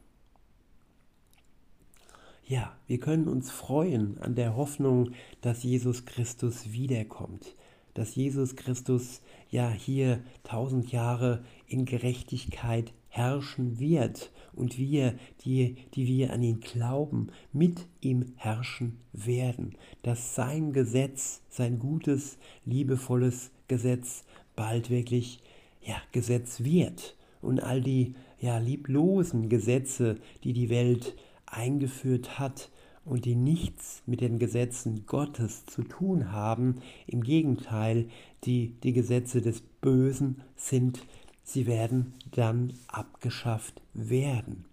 Ja, 2.47 2.75
wir 2.87 3.01
können 3.01 3.29
uns 3.29 3.51
freuen 3.51 4.17
an 4.17 4.35
der 4.35 4.57
Hoffnung, 4.57 5.13
dass 5.43 5.63
Jesus 5.63 6.07
Christus 6.07 6.73
wiederkommt, 6.73 7.55
dass 8.01 8.15
Jesus 8.15 8.57
Christus 8.57 9.21
ja 9.51 9.69
hier 9.69 10.21
tausend 10.43 10.91
Jahre 10.91 11.45
in 11.67 11.85
Gerechtigkeit 11.85 12.95
herrschen 13.09 13.79
wird 13.79 14.33
und 14.55 14.79
wir, 14.79 15.19
die, 15.45 15.77
die 15.93 16.07
wir 16.07 16.33
an 16.33 16.43
ihn 16.43 16.61
glauben, 16.61 17.27
mit 17.53 17.87
ihm 18.01 18.33
herrschen 18.37 18.97
werden, 19.13 19.77
dass 20.03 20.35
sein 20.35 20.73
Gesetz, 20.73 21.43
sein 21.51 21.79
gutes, 21.79 22.39
liebevolles 22.65 23.51
Gesetz 23.69 24.25
bald 24.57 24.89
wirklich 24.89 25.43
ja, 25.83 25.97
Gesetz 26.11 26.65
wird. 26.65 27.19
Und 27.43 27.63
all 27.63 27.83
die 27.83 28.15
ja, 28.41 28.57
lieblosen 28.57 29.51
Gesetze, 29.51 30.17
die 30.43 30.55
die 30.55 30.71
Welt 30.71 31.17
eingeführt 31.45 32.39
hat 32.39 32.71
und 33.05 33.25
die 33.25 33.35
nichts 33.35 34.03
mit 34.07 34.21
den 34.21 34.39
Gesetzen 34.39 35.05
Gottes 35.07 35.65
zu 35.67 35.83
tun 35.83 36.33
haben. 36.33 36.81
Im 37.07 37.23
Gegenteil, 37.23 38.09
die 38.45 38.75
die 38.83 38.93
Gesetze 38.93 39.41
des 39.41 39.63
Bösen 39.81 40.43
sind, 40.57 41.07
sie 41.43 41.67
werden 41.67 42.15
dann 42.33 42.73
abgeschafft 42.89 43.81
werden. 43.95 44.65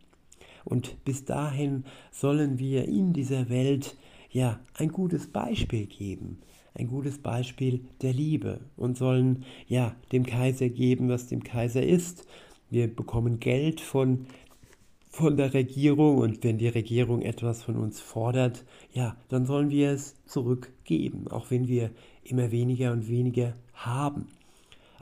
Und 0.66 1.04
bis 1.06 1.24
dahin 1.24 1.86
sollen 2.12 2.60
wir 2.60 2.86
in 2.86 3.14
dieser 3.14 3.50
Welt 3.50 3.96
ja 4.30 4.60
ein 4.74 4.90
gutes 4.90 5.28
Beispiel 5.28 5.86
geben, 5.86 6.40
ein 6.76 6.88
gutes 6.88 7.20
Beispiel 7.20 7.86
der 8.02 8.14
Liebe 8.14 8.60
und 8.76 8.98
sollen 8.98 9.46
ja 9.68 9.96
dem 10.12 10.26
Kaiser 10.26 10.68
geben, 10.68 11.08
was 11.08 11.28
dem 11.28 11.44
Kaiser 11.44 11.82
ist. 11.82 12.28
Wir 12.70 12.94
bekommen 12.94 13.40
Geld 13.40 13.80
von 13.80 14.28
von 15.18 15.36
der 15.36 15.56
Regierung 15.56 16.20
und 16.20 16.44
wenn 16.44 16.60
die 16.60 16.68
Regierung 16.68 17.24
etwas 17.24 17.64
von 17.64 17.76
uns 17.76 18.00
fordert, 18.00 18.64
ja, 18.94 19.18
dann 19.30 19.48
sollen 19.48 19.72
wir 19.72 19.90
es 19.90 20.14
zurückgeben, 20.28 21.28
auch 21.30 21.50
wenn 21.50 21.68
wir 21.68 21.90
immer 22.24 22.52
weniger 22.52 22.92
und 22.92 23.10
weniger 23.10 23.56
haben. 23.74 24.28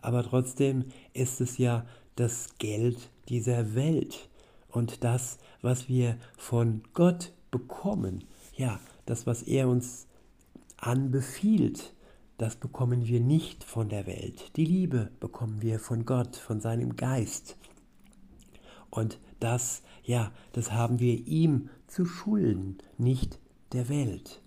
Aber 0.02 0.24
trotzdem 0.24 0.86
ist 1.12 1.42
es 1.42 1.58
ja 1.58 1.86
das 2.16 2.58
Geld 2.60 3.10
dieser 3.28 3.76
Welt 3.76 4.30
und 4.70 5.04
das, 5.04 5.38
was 5.62 5.90
wir 5.90 6.16
von 6.38 6.82
Gott 6.94 7.34
bekommen, 7.52 8.24
ja, 8.56 8.80
das, 9.06 9.28
was 9.28 9.44
er 9.44 9.68
uns 9.68 10.08
anbefiehlt, 10.78 11.94
das 12.38 12.56
bekommen 12.56 13.06
wir 13.06 13.20
nicht 13.20 13.66
von 13.66 13.90
der 13.90 14.08
Welt. 14.08 14.56
Die 14.56 14.66
Liebe 14.66 15.12
bekommen 15.20 15.62
wir 15.62 15.78
von 15.78 16.06
Gott, 16.06 16.38
von 16.38 16.62
seinem 16.62 16.96
Geist. 16.96 17.58
Und 18.90 19.20
das, 19.40 19.82
ja, 20.04 20.32
das 20.54 20.72
haben 20.72 21.00
wir 21.00 21.28
ihm 21.28 21.70
zu 21.88 22.06
schulden, 22.06 22.78
nicht 22.98 23.40
der 23.74 23.90
Welt. 23.90 24.42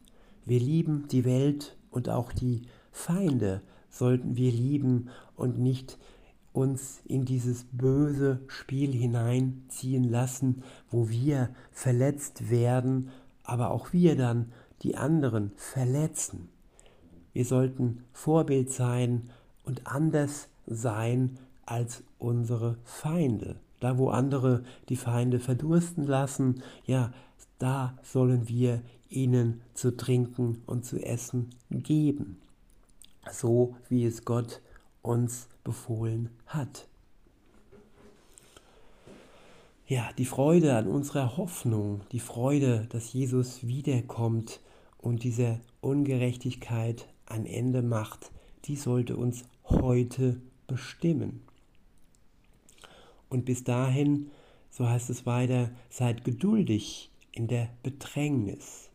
Wir 0.45 0.61
lieben 0.61 1.09
die 1.09 1.25
Welt 1.25 1.77
und 1.91 2.09
auch 2.09 2.33
die 2.33 2.63
Feinde 2.91 3.63
sollten 3.91 4.37
wir 4.37 4.51
lieben 4.51 5.09
und 5.37 5.59
nicht 5.59 5.99
uns 6.53 7.01
in 7.05 7.25
dieses 7.25 7.67
böse 7.71 8.41
Spiel 8.49 8.93
hineinziehen 8.93 10.05
lassen, 10.05 10.63
wo 10.91 11.09
wir 11.09 11.51
verletzt 11.71 12.51
werden, 12.51 13.11
aber 13.45 13.71
auch 13.71 13.93
wir 13.93 14.17
dann 14.17 14.53
die 14.83 14.97
anderen 14.97 15.53
verletzen. 15.57 16.49
Wir 17.33 17.45
sollten 17.45 18.05
Vorbild 18.13 18.71
sein 18.71 19.31
und 19.65 19.87
anders 19.87 20.49
sein 20.67 21.39
als 21.67 22.03
unsere 22.19 22.79
Feinde. 22.85 23.61
Da, 23.81 23.99
wo 23.99 24.09
andere 24.09 24.65
die 24.89 24.97
Feinde 24.97 25.39
verdursten 25.39 26.05
lassen, 26.05 26.63
ja, 26.85 27.13
da 27.59 27.97
sollen 28.03 28.49
wir 28.49 28.83
ihnen 29.09 29.61
zu 29.75 29.97
trinken 29.97 30.63
und 30.67 30.85
zu 30.85 30.99
essen 30.99 31.51
geben. 31.71 32.41
So 33.31 33.77
wie 33.89 34.05
es 34.05 34.25
Gott 34.25 34.61
uns 35.03 35.49
befohlen 35.65 36.31
hat. 36.47 36.87
Ja, 39.87 40.11
die 40.19 40.27
Freude 40.27 40.77
an 40.77 40.87
unserer 40.87 41.39
Hoffnung, 41.39 42.03
die 42.13 42.21
Freude, 42.21 42.87
dass 42.91 43.13
Jesus 43.13 43.67
wiederkommt 43.67 44.61
und 44.99 45.23
diese 45.23 45.61
Ungerechtigkeit 45.81 47.09
ein 47.25 47.47
Ende 47.47 47.81
macht, 47.83 48.31
die 48.67 48.77
sollte 48.77 49.17
uns 49.17 49.45
heute 49.65 50.43
bestimmen. 50.67 51.48
Und 53.29 53.45
bis 53.45 53.65
dahin, 53.65 54.31
so 54.71 54.89
heißt 54.89 55.11
es 55.11 55.27
weiter, 55.27 55.71
seid 55.91 56.25
geduldig 56.25 57.11
in 57.33 57.47
der 57.47 57.69
Bedrängnis. 57.83 58.91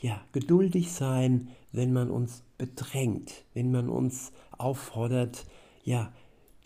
Ja, 0.00 0.20
geduldig 0.32 0.92
sein, 0.92 1.48
wenn 1.72 1.92
man 1.92 2.10
uns 2.10 2.42
bedrängt, 2.58 3.44
wenn 3.54 3.70
man 3.70 3.88
uns 3.88 4.32
auffordert, 4.58 5.46
ja, 5.84 6.12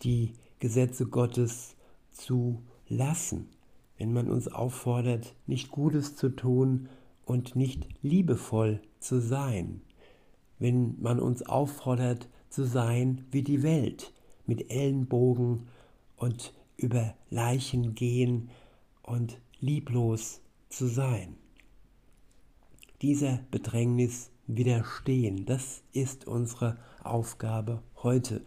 die 0.03 0.33
Gesetze 0.59 1.05
Gottes 1.05 1.75
zu 2.11 2.61
lassen, 2.87 3.49
wenn 3.97 4.11
man 4.11 4.29
uns 4.29 4.47
auffordert, 4.47 5.35
nicht 5.47 5.71
Gutes 5.71 6.15
zu 6.15 6.29
tun 6.29 6.89
und 7.25 7.55
nicht 7.55 7.87
liebevoll 8.01 8.81
zu 8.99 9.21
sein, 9.21 9.81
wenn 10.57 10.99
man 11.01 11.19
uns 11.19 11.43
auffordert 11.43 12.27
zu 12.49 12.65
sein 12.65 13.25
wie 13.31 13.43
die 13.43 13.63
Welt, 13.63 14.11
mit 14.45 14.71
Ellenbogen 14.71 15.67
und 16.19 16.53
über 16.77 17.15
Leichen 17.29 17.95
gehen 17.95 18.49
und 19.01 19.39
lieblos 19.59 20.41
zu 20.69 20.87
sein. 20.87 21.35
Dieser 23.01 23.39
Bedrängnis 23.49 24.29
widerstehen, 24.47 25.45
das 25.45 25.83
ist 25.93 26.27
unsere 26.27 26.77
Aufgabe 27.03 27.81
heute. 28.03 28.41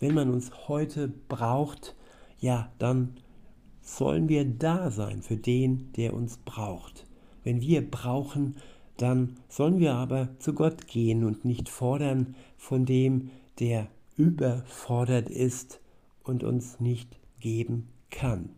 Wenn 0.00 0.14
man 0.14 0.30
uns 0.30 0.68
heute 0.68 1.08
braucht, 1.08 1.94
ja, 2.40 2.72
dann 2.78 3.16
sollen 3.82 4.28
wir 4.28 4.44
da 4.44 4.90
sein 4.90 5.22
für 5.22 5.36
den, 5.36 5.92
der 5.92 6.14
uns 6.14 6.38
braucht. 6.38 7.06
Wenn 7.44 7.60
wir 7.60 7.88
brauchen, 7.88 8.56
dann 8.96 9.36
sollen 9.48 9.78
wir 9.78 9.94
aber 9.94 10.28
zu 10.38 10.54
Gott 10.54 10.86
gehen 10.86 11.24
und 11.24 11.44
nicht 11.44 11.68
fordern 11.68 12.34
von 12.56 12.84
dem, 12.84 13.30
der 13.58 13.88
überfordert 14.16 15.28
ist 15.28 15.80
und 16.28 16.44
uns 16.44 16.80
nicht 16.80 17.18
geben 17.40 17.88
kann. 18.10 18.50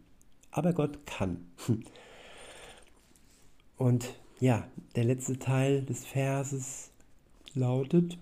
Aber 0.51 0.73
Gott 0.73 1.07
kann. 1.07 1.47
Und 3.77 4.15
ja, 4.41 4.69
der 4.95 5.05
letzte 5.05 5.39
Teil 5.39 5.83
des 5.83 6.05
Verses 6.05 6.91
lautet, 7.55 8.19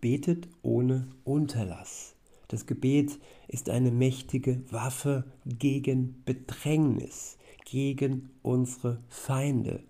betet 0.00 0.48
ohne 0.62 1.08
Unterlass. 1.24 2.14
Das 2.48 2.66
Gebet 2.66 3.18
ist 3.48 3.68
eine 3.68 3.90
mächtige 3.90 4.62
Waffe 4.70 5.24
gegen 5.44 6.22
Bedrängnis, 6.24 7.38
gegen 7.64 8.30
unsere 8.42 9.02
Feinde. 9.08 9.82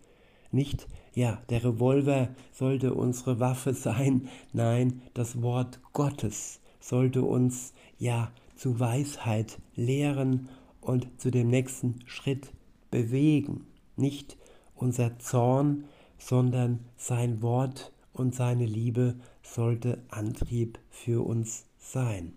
Nicht, 0.50 0.86
ja, 1.14 1.42
der 1.50 1.64
Revolver 1.64 2.34
sollte 2.52 2.94
unsere 2.94 3.40
Waffe 3.40 3.74
sein, 3.74 4.28
nein, 4.54 5.02
das 5.12 5.42
Wort 5.42 5.80
Gottes 5.92 6.60
sollte 6.86 7.22
uns, 7.22 7.74
ja, 7.98 8.30
zu 8.54 8.78
Weisheit 8.78 9.58
lehren 9.74 10.48
und 10.80 11.20
zu 11.20 11.32
dem 11.32 11.48
nächsten 11.48 11.98
Schritt 12.06 12.52
bewegen. 12.92 13.66
Nicht 13.96 14.36
unser 14.76 15.18
Zorn, 15.18 15.84
sondern 16.16 16.84
sein 16.96 17.42
Wort 17.42 17.92
und 18.12 18.36
seine 18.36 18.66
Liebe 18.66 19.16
sollte 19.42 20.00
Antrieb 20.10 20.78
für 20.88 21.26
uns 21.26 21.66
sein. 21.78 22.34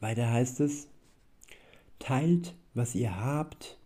Weiter 0.00 0.30
heißt 0.30 0.60
es, 0.60 0.88
teilt, 1.98 2.54
was 2.72 2.94
ihr 2.94 3.20
habt, 3.20 3.78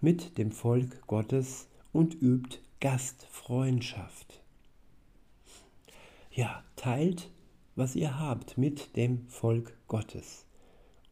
mit 0.00 0.38
dem 0.38 0.52
Volk 0.52 1.06
Gottes 1.06 1.68
und 1.92 2.14
übt 2.14 2.60
Gastfreundschaft. 2.80 4.40
Ja, 6.30 6.62
teilt, 6.76 7.30
was 7.78 7.94
ihr 7.94 8.18
habt 8.18 8.58
mit 8.58 8.96
dem 8.96 9.28
Volk 9.28 9.72
Gottes 9.86 10.44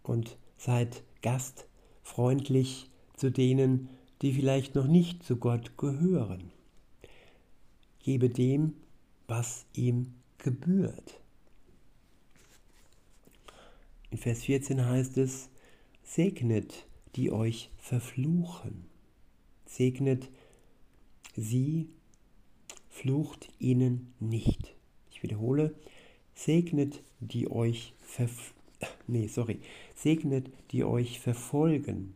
und 0.02 0.36
seid 0.56 1.04
gastfreundlich 1.22 2.90
zu 3.14 3.30
denen, 3.30 3.88
die 4.20 4.32
vielleicht 4.32 4.74
noch 4.74 4.88
nicht 4.88 5.22
zu 5.22 5.36
Gott 5.36 5.78
gehören. 5.78 6.50
Gebe 8.00 8.28
dem, 8.28 8.74
was 9.28 9.64
ihm 9.74 10.14
gebührt. 10.38 11.20
In 14.10 14.18
Vers 14.18 14.42
14 14.42 14.84
heißt 14.84 15.18
es, 15.18 15.50
segnet, 16.02 16.86
die 17.14 17.30
euch 17.30 17.70
verfluchen. 17.78 18.86
Segnet 19.66 20.30
sie, 21.36 21.90
flucht 22.88 23.50
ihnen 23.60 24.14
nicht. 24.18 24.74
Ich 25.12 25.22
wiederhole, 25.22 25.76
segnet, 26.36 27.02
die 27.18 27.50
euch 27.50 27.94
verf 28.02 28.54
nee, 29.06 29.26
sorry, 29.26 29.58
segnet, 29.94 30.50
die 30.70 30.84
euch 30.84 31.18
verfolgen. 31.18 32.14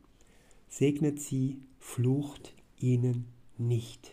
Segnet 0.69 1.21
sie, 1.21 1.57
flucht 1.79 2.53
ihnen 2.79 3.25
nicht. 3.59 4.13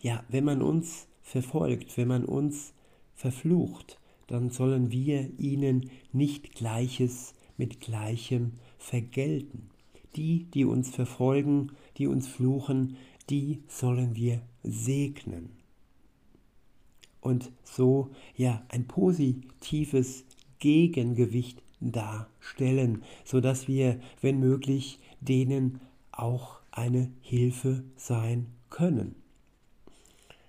Ja, 0.00 0.24
wenn 0.28 0.44
man 0.44 0.62
uns 0.62 1.06
verfolgt, 1.22 1.96
wenn 1.96 2.08
man 2.08 2.24
uns 2.24 2.72
verflucht, 3.14 4.00
dann 4.26 4.50
sollen 4.50 4.90
wir 4.90 5.30
ihnen 5.38 5.90
nicht 6.12 6.54
Gleiches 6.54 7.34
mit 7.58 7.80
Gleichem 7.80 8.52
vergelten. 8.78 9.68
Die, 10.16 10.44
die 10.44 10.64
uns 10.64 10.90
verfolgen, 10.90 11.72
die 11.98 12.06
uns 12.06 12.26
fluchen, 12.26 12.96
die 13.28 13.62
sollen 13.68 14.16
wir 14.16 14.40
segnen 14.62 15.59
und 17.20 17.52
so 17.64 18.10
ja 18.36 18.64
ein 18.68 18.86
positives 18.86 20.24
Gegengewicht 20.58 21.62
darstellen, 21.80 23.02
so 23.24 23.40
dass 23.40 23.68
wir, 23.68 24.00
wenn 24.20 24.38
möglich, 24.38 24.98
denen 25.20 25.80
auch 26.12 26.60
eine 26.70 27.10
Hilfe 27.22 27.84
sein 27.96 28.46
können. 28.68 29.14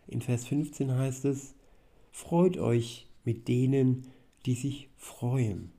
In 0.08 0.22
Vers 0.22 0.46
15 0.48 0.94
heißt 0.94 1.26
es, 1.26 1.56
freut 2.12 2.58
euch 2.58 3.08
mit 3.24 3.48
denen, 3.48 4.08
die 4.46 4.56
sich 4.56 4.90
freuen 4.98 5.72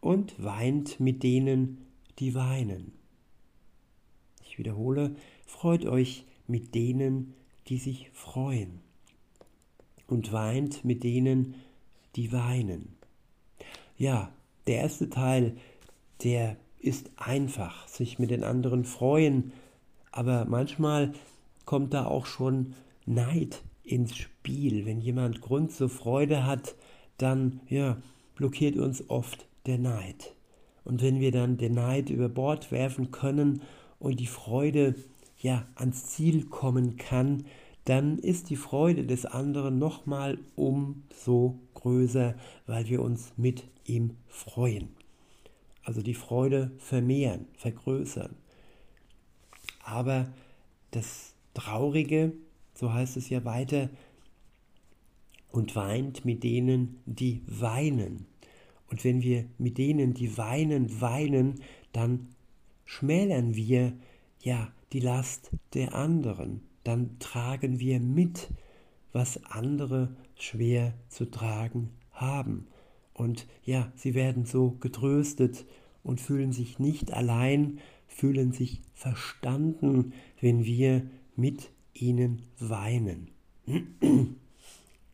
und 0.00 0.42
weint 0.42 1.00
mit 1.00 1.22
denen, 1.22 1.86
die 2.18 2.34
weinen. 2.34 2.92
Ich 4.42 4.58
wiederhole, 4.58 5.16
freut 5.46 5.86
euch 5.86 6.24
mit 6.46 6.74
denen, 6.74 7.34
die 7.68 7.78
sich 7.78 8.10
freuen 8.12 8.80
und 10.08 10.32
weint 10.32 10.84
mit 10.84 11.04
denen, 11.04 11.54
die 12.16 12.32
weinen. 12.32 12.96
Ja, 13.96 14.32
der 14.66 14.78
erste 14.78 15.08
Teil, 15.08 15.56
der 16.24 16.56
ist 16.80 17.10
einfach, 17.16 17.86
sich 17.86 18.18
mit 18.18 18.30
den 18.30 18.42
anderen 18.42 18.84
freuen, 18.84 19.52
aber 20.10 20.46
manchmal 20.46 21.12
kommt 21.64 21.94
da 21.94 22.06
auch 22.06 22.26
schon 22.26 22.74
Neid 23.06 23.62
ins 23.84 24.16
Spiel. 24.16 24.86
Wenn 24.86 25.00
jemand 25.00 25.40
Grund 25.40 25.72
zur 25.72 25.88
Freude 25.88 26.44
hat, 26.46 26.74
dann 27.18 27.60
ja, 27.68 27.98
blockiert 28.34 28.76
uns 28.76 29.08
oft 29.10 29.46
der 29.66 29.78
Neid. 29.78 30.34
Und 30.84 31.02
wenn 31.02 31.20
wir 31.20 31.32
dann 31.32 31.58
den 31.58 31.74
Neid 31.74 32.08
über 32.08 32.28
Bord 32.28 32.72
werfen 32.72 33.10
können 33.10 33.62
und 33.98 34.20
die 34.20 34.26
Freude 34.26 34.94
ja 35.38 35.66
ans 35.74 36.06
Ziel 36.06 36.46
kommen 36.46 36.96
kann, 36.96 37.44
dann 37.88 38.18
ist 38.18 38.50
die 38.50 38.56
Freude 38.56 39.06
des 39.06 39.24
anderen 39.24 39.78
nochmal 39.78 40.38
umso 40.56 41.58
größer, 41.72 42.34
weil 42.66 42.86
wir 42.88 43.00
uns 43.00 43.32
mit 43.38 43.64
ihm 43.86 44.16
freuen. 44.26 44.90
Also 45.84 46.02
die 46.02 46.12
Freude 46.12 46.70
vermehren, 46.76 47.46
vergrößern. 47.54 48.36
Aber 49.82 50.30
das 50.90 51.34
Traurige, 51.54 52.34
so 52.74 52.92
heißt 52.92 53.16
es 53.16 53.30
ja 53.30 53.46
weiter, 53.46 53.88
und 55.50 55.74
weint 55.74 56.26
mit 56.26 56.44
denen, 56.44 56.98
die 57.06 57.40
weinen. 57.46 58.26
Und 58.90 59.02
wenn 59.02 59.22
wir 59.22 59.46
mit 59.56 59.78
denen, 59.78 60.12
die 60.12 60.36
weinen, 60.36 61.00
weinen, 61.00 61.62
dann 61.92 62.28
schmälern 62.84 63.54
wir 63.56 63.94
ja 64.42 64.70
die 64.92 65.00
Last 65.00 65.52
der 65.72 65.94
anderen. 65.94 66.67
Dann 66.88 67.18
tragen 67.18 67.80
wir 67.80 68.00
mit, 68.00 68.48
was 69.12 69.44
andere 69.44 70.16
schwer 70.36 70.94
zu 71.10 71.30
tragen 71.30 71.90
haben. 72.12 72.66
Und 73.12 73.46
ja, 73.62 73.92
sie 73.94 74.14
werden 74.14 74.46
so 74.46 74.70
getröstet 74.70 75.66
und 76.02 76.18
fühlen 76.18 76.50
sich 76.50 76.78
nicht 76.78 77.12
allein, 77.12 77.78
fühlen 78.06 78.52
sich 78.52 78.80
verstanden, 78.94 80.14
wenn 80.40 80.64
wir 80.64 81.06
mit 81.36 81.72
ihnen 81.92 82.40
weinen. 82.58 83.32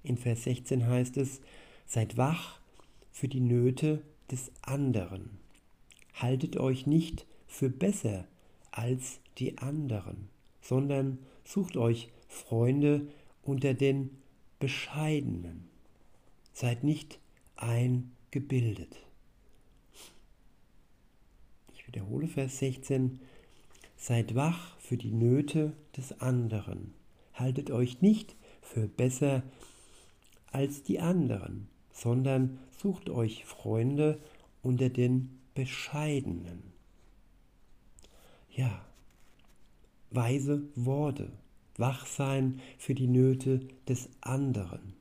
In 0.04 0.16
Vers 0.16 0.44
16 0.44 0.87
heißt 0.87 1.16
es, 1.16 1.40
seid 1.87 2.16
wach 2.16 2.60
für 3.10 3.26
die 3.26 3.40
Nöte 3.40 4.00
des 4.30 4.52
anderen. 4.62 5.38
Haltet 6.14 6.56
euch 6.56 6.87
nicht 6.87 7.26
für 7.48 7.68
besser 7.68 8.28
als 8.70 9.18
die 9.38 9.58
anderen, 9.58 10.28
sondern 10.60 11.18
sucht 11.44 11.76
euch 11.76 12.11
Freunde 12.28 13.09
unter 13.42 13.74
den 13.74 14.11
Bescheidenen. 14.59 15.68
Seid 16.52 16.85
nicht 16.85 17.18
eingebildet. 17.57 18.96
Ich 21.74 21.87
wiederhole 21.87 22.26
Vers 22.28 22.59
16. 22.59 23.20
Seid 23.96 24.35
wach 24.35 24.78
für 24.78 24.96
die 24.96 25.12
Nöte 25.12 25.72
des 25.96 26.20
anderen. 26.20 26.94
Haltet 27.33 27.70
euch 27.70 28.00
nicht 28.00 28.37
für 28.62 28.87
besser 28.88 29.42
als 30.50 30.83
die 30.83 31.00
anderen, 31.00 31.68
sondern 31.92 32.59
sucht 32.80 33.11
euch 33.11 33.44
Freunde 33.44 34.20
unter 34.62 34.88
den 34.88 35.38
Bescheidenen. 35.54 36.72
Ja, 38.50 38.85
weise 40.14 40.62
Worte, 40.74 41.33
wach 41.77 42.07
sein 42.07 42.61
für 42.79 42.94
die 42.94 43.09
Nöte 43.09 43.61
des 43.88 44.09
anderen 44.20 44.94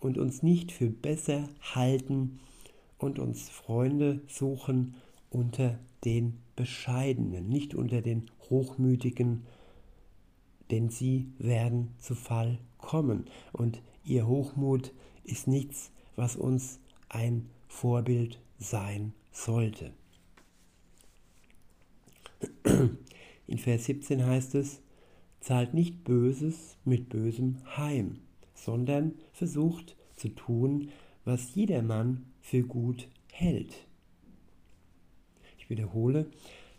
und 0.00 0.18
uns 0.18 0.42
nicht 0.42 0.72
für 0.72 0.90
besser 0.90 1.48
halten 1.74 2.40
und 2.98 3.18
uns 3.18 3.48
Freunde 3.48 4.20
suchen 4.28 4.96
unter 5.30 5.78
den 6.04 6.38
Bescheidenen, 6.56 7.48
nicht 7.48 7.74
unter 7.74 8.02
den 8.02 8.30
Hochmütigen, 8.50 9.46
denn 10.70 10.90
sie 10.90 11.32
werden 11.38 11.94
zu 11.98 12.14
Fall 12.14 12.58
kommen. 12.78 13.24
Und 13.52 13.82
ihr 14.04 14.26
Hochmut 14.26 14.92
ist 15.24 15.48
nichts, 15.48 15.90
was 16.16 16.36
uns 16.36 16.80
ein 17.08 17.48
Vorbild 17.66 18.40
sein 18.58 19.14
sollte. 19.32 19.92
In 23.46 23.58
Vers 23.58 23.84
17 23.84 24.24
heißt 24.24 24.54
es, 24.54 24.80
zahlt 25.40 25.74
nicht 25.74 26.04
Böses 26.04 26.78
mit 26.84 27.10
Bösem 27.10 27.58
heim, 27.76 28.20
sondern 28.54 29.12
versucht 29.32 29.96
zu 30.16 30.28
tun, 30.30 30.88
was 31.24 31.54
jedermann 31.54 32.24
für 32.40 32.62
gut 32.62 33.08
hält. 33.30 33.74
Ich 35.58 35.68
wiederhole, 35.68 36.26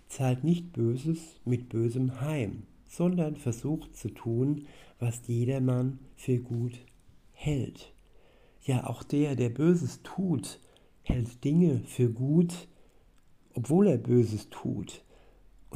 zahlt 0.08 0.44
nicht 0.44 0.74
Böses 0.74 1.40
mit 1.46 1.70
Bösem 1.70 2.22
heim, 2.22 2.64
sondern 2.88 3.36
versucht 3.36 3.96
zu 3.96 4.10
tun, 4.10 4.68
was 5.00 5.28
jedermann 5.28 6.00
für 6.16 6.40
gut 6.40 6.80
hält. 7.34 7.94
Ja, 8.64 8.88
auch 8.88 9.04
der, 9.04 9.36
der 9.36 9.50
Böses 9.50 10.02
tut, 10.04 10.60
hält 11.04 11.44
Dinge 11.44 11.82
für 11.86 12.10
gut, 12.10 12.68
obwohl 13.54 13.88
er 13.88 13.98
Böses 13.98 14.50
tut. 14.50 15.04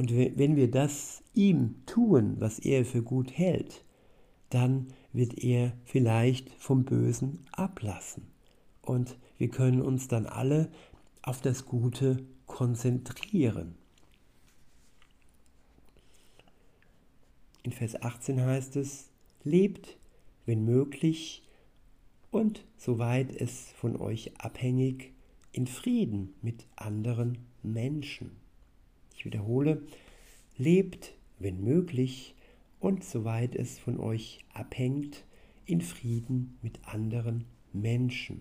Und 0.00 0.14
wenn 0.14 0.56
wir 0.56 0.70
das 0.70 1.22
ihm 1.34 1.84
tun, 1.84 2.36
was 2.38 2.58
er 2.58 2.86
für 2.86 3.02
gut 3.02 3.36
hält, 3.36 3.84
dann 4.48 4.94
wird 5.12 5.36
er 5.44 5.74
vielleicht 5.84 6.48
vom 6.54 6.86
Bösen 6.86 7.44
ablassen. 7.52 8.22
Und 8.80 9.18
wir 9.36 9.50
können 9.50 9.82
uns 9.82 10.08
dann 10.08 10.24
alle 10.24 10.72
auf 11.20 11.42
das 11.42 11.66
Gute 11.66 12.24
konzentrieren. 12.46 13.74
In 17.62 17.72
Vers 17.72 18.00
18 18.00 18.40
heißt 18.40 18.76
es, 18.76 19.10
lebt, 19.44 19.98
wenn 20.46 20.64
möglich, 20.64 21.46
und 22.30 22.64
soweit 22.78 23.36
es 23.36 23.70
von 23.72 23.96
euch 23.96 24.32
abhängig, 24.40 25.12
in 25.52 25.66
Frieden 25.66 26.32
mit 26.40 26.64
anderen 26.74 27.36
Menschen. 27.62 28.39
Ich 29.20 29.26
wiederhole, 29.26 29.82
lebt, 30.56 31.12
wenn 31.38 31.62
möglich, 31.62 32.34
und 32.78 33.04
soweit 33.04 33.54
es 33.54 33.78
von 33.78 34.00
euch 34.00 34.38
abhängt, 34.54 35.26
in 35.66 35.82
Frieden 35.82 36.56
mit 36.62 36.78
anderen 36.86 37.44
Menschen. 37.74 38.40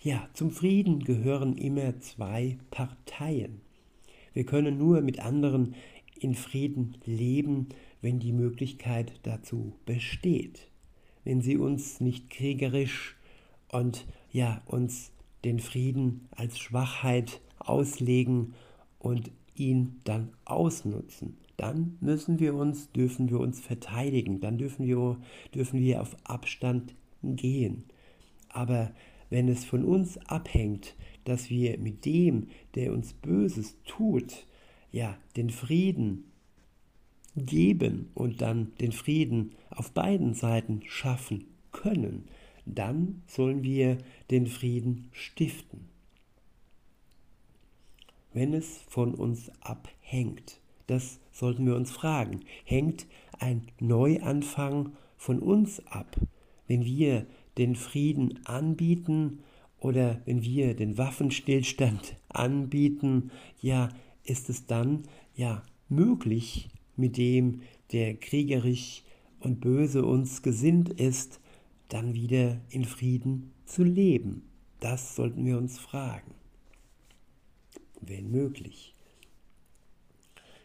Ja, 0.00 0.28
zum 0.32 0.52
Frieden 0.52 1.00
gehören 1.00 1.58
immer 1.58 1.98
zwei 1.98 2.56
Parteien. 2.70 3.62
Wir 4.32 4.46
können 4.46 4.78
nur 4.78 5.00
mit 5.00 5.18
anderen 5.18 5.74
in 6.20 6.36
Frieden 6.36 6.96
leben, 7.04 7.70
wenn 8.02 8.20
die 8.20 8.32
Möglichkeit 8.32 9.18
dazu 9.24 9.74
besteht. 9.86 10.70
Wenn 11.24 11.40
sie 11.40 11.56
uns 11.56 12.00
nicht 12.00 12.30
kriegerisch 12.30 13.16
und 13.72 14.06
ja, 14.30 14.62
uns 14.66 15.10
den 15.42 15.58
Frieden 15.58 16.28
als 16.30 16.60
Schwachheit 16.60 17.40
auslegen 17.58 18.54
und 19.00 19.32
ihn 19.56 20.00
dann 20.04 20.30
ausnutzen 20.44 21.36
dann 21.60 21.98
müssen 22.00 22.40
wir 22.40 22.54
uns, 22.54 22.90
dürfen 22.92 23.28
wir 23.28 23.38
uns 23.38 23.60
verteidigen, 23.60 24.40
dann 24.40 24.56
dürfen 24.56 24.86
wir, 24.86 25.18
dürfen 25.54 25.78
wir 25.78 26.00
auf 26.00 26.16
Abstand 26.24 26.94
gehen. 27.22 27.84
Aber 28.48 28.92
wenn 29.28 29.46
es 29.46 29.66
von 29.66 29.84
uns 29.84 30.16
abhängt, 30.26 30.94
dass 31.24 31.50
wir 31.50 31.76
mit 31.76 32.06
dem, 32.06 32.46
der 32.74 32.94
uns 32.94 33.12
Böses 33.12 33.76
tut, 33.84 34.46
ja, 34.90 35.18
den 35.36 35.50
Frieden 35.50 36.24
geben 37.36 38.08
und 38.14 38.40
dann 38.40 38.72
den 38.80 38.92
Frieden 38.92 39.52
auf 39.68 39.92
beiden 39.92 40.32
Seiten 40.32 40.80
schaffen 40.86 41.44
können, 41.72 42.24
dann 42.64 43.22
sollen 43.26 43.62
wir 43.62 43.98
den 44.30 44.46
Frieden 44.46 45.08
stiften. 45.12 45.89
Wenn 48.32 48.54
es 48.54 48.82
von 48.88 49.14
uns 49.14 49.50
abhängt. 49.60 50.60
Das 50.86 51.20
sollten 51.32 51.66
wir 51.66 51.76
uns 51.76 51.90
fragen. 51.90 52.40
Hängt 52.64 53.06
ein 53.38 53.68
Neuanfang 53.78 54.92
von 55.16 55.38
uns 55.38 55.86
ab, 55.86 56.16
wenn 56.66 56.84
wir 56.84 57.26
den 57.58 57.76
Frieden 57.76 58.40
anbieten 58.46 59.40
oder 59.78 60.20
wenn 60.24 60.42
wir 60.42 60.74
den 60.74 60.98
Waffenstillstand 60.98 62.16
anbieten, 62.28 63.30
ja, 63.60 63.88
ist 64.24 64.48
es 64.48 64.66
dann 64.66 65.04
ja 65.34 65.62
möglich, 65.88 66.68
mit 66.96 67.16
dem, 67.16 67.62
der 67.92 68.14
kriegerisch 68.14 69.02
und 69.40 69.60
böse 69.60 70.04
uns 70.04 70.42
gesinnt 70.42 70.90
ist, 70.90 71.40
dann 71.88 72.14
wieder 72.14 72.60
in 72.68 72.84
Frieden 72.84 73.52
zu 73.64 73.82
leben? 73.82 74.42
Das 74.80 75.16
sollten 75.16 75.44
wir 75.44 75.58
uns 75.58 75.78
fragen. 75.78 76.39
Wenn 78.10 78.32
möglich. 78.32 78.92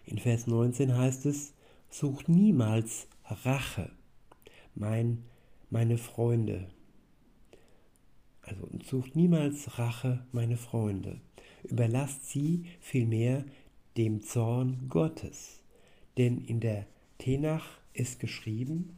In 0.08 0.18
Vers 0.18 0.48
19 0.48 0.98
heißt 0.98 1.28
es, 1.28 1.54
sucht 1.92 2.28
niemals 2.28 3.08
Rache, 3.24 3.92
mein, 4.74 5.24
meine 5.70 6.00
Freunde. 6.00 6.68
Also 8.42 8.68
sucht 8.84 9.16
niemals 9.16 9.78
Rache, 9.78 10.26
meine 10.32 10.58
Freunde. 10.58 11.22
Überlasst 11.64 12.28
sie 12.28 12.66
vielmehr 12.80 13.46
dem 13.96 14.24
Zorn 14.24 14.88
Gottes. 14.90 15.62
Denn 16.18 16.44
in 16.46 16.60
der 16.60 16.88
Tenach 17.20 17.68
ist 17.94 18.20
geschrieben, 18.20 18.98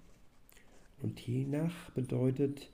und 1.01 1.17
Tenach 1.17 1.89
bedeutet 1.91 2.71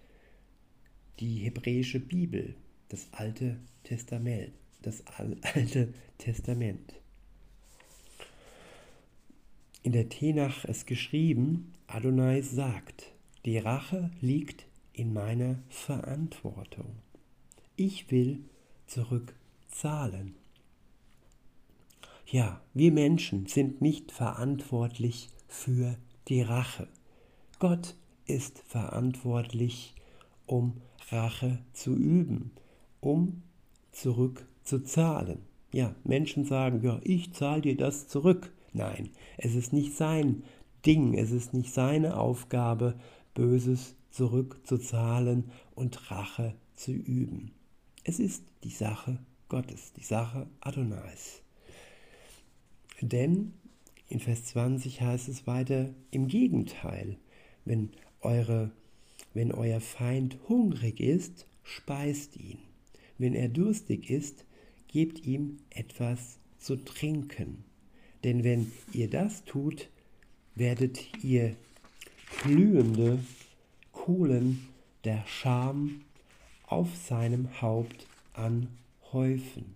die 1.19 1.37
hebräische 1.37 1.99
Bibel, 1.99 2.53
das 2.89 3.07
Alte 3.11 3.59
Testament. 3.83 4.53
Das 4.83 5.03
Alte 5.55 5.93
Testament. 6.17 6.93
In 9.81 9.93
der 9.93 10.09
Tenach 10.09 10.65
ist 10.65 10.85
geschrieben, 10.87 11.73
Adonai 11.87 12.41
sagt, 12.41 13.11
die 13.45 13.57
Rache 13.57 14.11
liegt 14.21 14.65
in 14.93 15.11
meiner 15.11 15.59
Verantwortung. 15.69 16.97
Ich 17.75 18.11
will 18.11 18.43
zurückzahlen. 18.85 20.35
Ja, 22.27 22.61
wir 22.73 22.91
Menschen 22.91 23.47
sind 23.47 23.81
nicht 23.81 24.11
verantwortlich 24.11 25.29
für 25.47 25.97
die 26.27 26.41
Rache. 26.41 26.87
Gott 27.59 27.95
ist 28.25 28.59
verantwortlich, 28.59 29.95
um 30.45 30.81
Rache 31.09 31.59
zu 31.73 31.95
üben, 31.95 32.51
um 33.01 33.43
zurückzuzahlen. 33.91 34.52
Ja, 35.71 35.95
Menschen 36.03 36.45
sagen, 36.45 36.81
ja, 36.83 36.99
ich 37.03 37.33
zahle 37.33 37.61
dir 37.61 37.77
das 37.77 38.07
zurück. 38.07 38.51
Nein, 38.73 39.09
es 39.37 39.55
ist 39.55 39.73
nicht 39.73 39.95
sein 39.95 40.43
Ding, 40.85 41.13
es 41.13 41.31
ist 41.31 41.53
nicht 41.53 41.73
seine 41.73 42.17
Aufgabe, 42.17 42.95
Böses 43.33 43.95
zurückzuzahlen 44.09 45.51
und 45.75 46.11
Rache 46.11 46.55
zu 46.75 46.91
üben. 46.91 47.51
Es 48.03 48.19
ist 48.19 48.43
die 48.63 48.69
Sache 48.69 49.19
Gottes, 49.49 49.93
die 49.93 50.03
Sache 50.03 50.47
Adonais. 50.59 51.41
Denn 53.01 53.53
in 54.09 54.19
Vers 54.19 54.45
20 54.45 55.01
heißt 55.01 55.29
es 55.29 55.47
weiter, 55.47 55.89
im 56.11 56.27
Gegenteil, 56.27 57.17
wenn, 57.65 57.89
eure, 58.21 58.71
wenn 59.33 59.51
euer 59.51 59.79
Feind 59.79 60.37
hungrig 60.47 60.99
ist, 60.99 61.47
speist 61.63 62.37
ihn. 62.37 62.59
Wenn 63.17 63.33
er 63.33 63.49
durstig 63.49 64.09
ist, 64.09 64.45
gebt 64.93 65.25
ihm 65.25 65.57
etwas 65.71 66.37
zu 66.59 66.77
trinken. 66.77 67.65
Denn 68.23 68.43
wenn 68.43 68.71
ihr 68.93 69.09
das 69.09 69.43
tut, 69.43 69.89
werdet 70.55 71.23
ihr 71.23 71.55
glühende 72.43 73.19
Kohlen 73.91 74.67
der 75.03 75.23
Scham 75.25 76.01
auf 76.67 76.95
seinem 76.95 77.61
Haupt 77.61 78.07
anhäufen. 78.33 79.75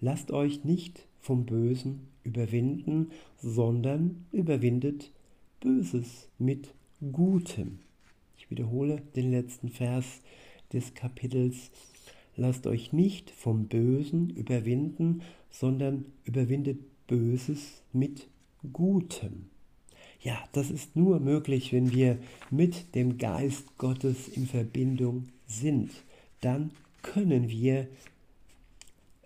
Lasst 0.00 0.30
euch 0.30 0.64
nicht 0.64 1.06
vom 1.20 1.44
Bösen 1.46 2.08
überwinden, 2.24 3.10
sondern 3.36 4.26
überwindet 4.32 5.10
Böses 5.60 6.28
mit 6.38 6.74
Gutem. 7.12 7.80
Ich 8.38 8.50
wiederhole 8.50 9.02
den 9.14 9.30
letzten 9.30 9.68
Vers 9.68 10.22
des 10.72 10.94
Kapitels. 10.94 11.70
Lasst 12.36 12.66
euch 12.66 12.92
nicht 12.92 13.30
vom 13.30 13.66
Bösen 13.66 14.30
überwinden, 14.30 15.22
sondern 15.50 16.04
überwindet 16.24 16.78
Böses 17.06 17.82
mit 17.92 18.28
Gutem. 18.72 19.46
Ja, 20.20 20.38
das 20.52 20.70
ist 20.70 20.96
nur 20.96 21.20
möglich, 21.20 21.72
wenn 21.72 21.92
wir 21.92 22.18
mit 22.50 22.94
dem 22.94 23.16
Geist 23.16 23.78
Gottes 23.78 24.28
in 24.28 24.46
Verbindung 24.46 25.24
sind. 25.46 25.90
Dann 26.40 26.72
können 27.02 27.48
wir 27.48 27.86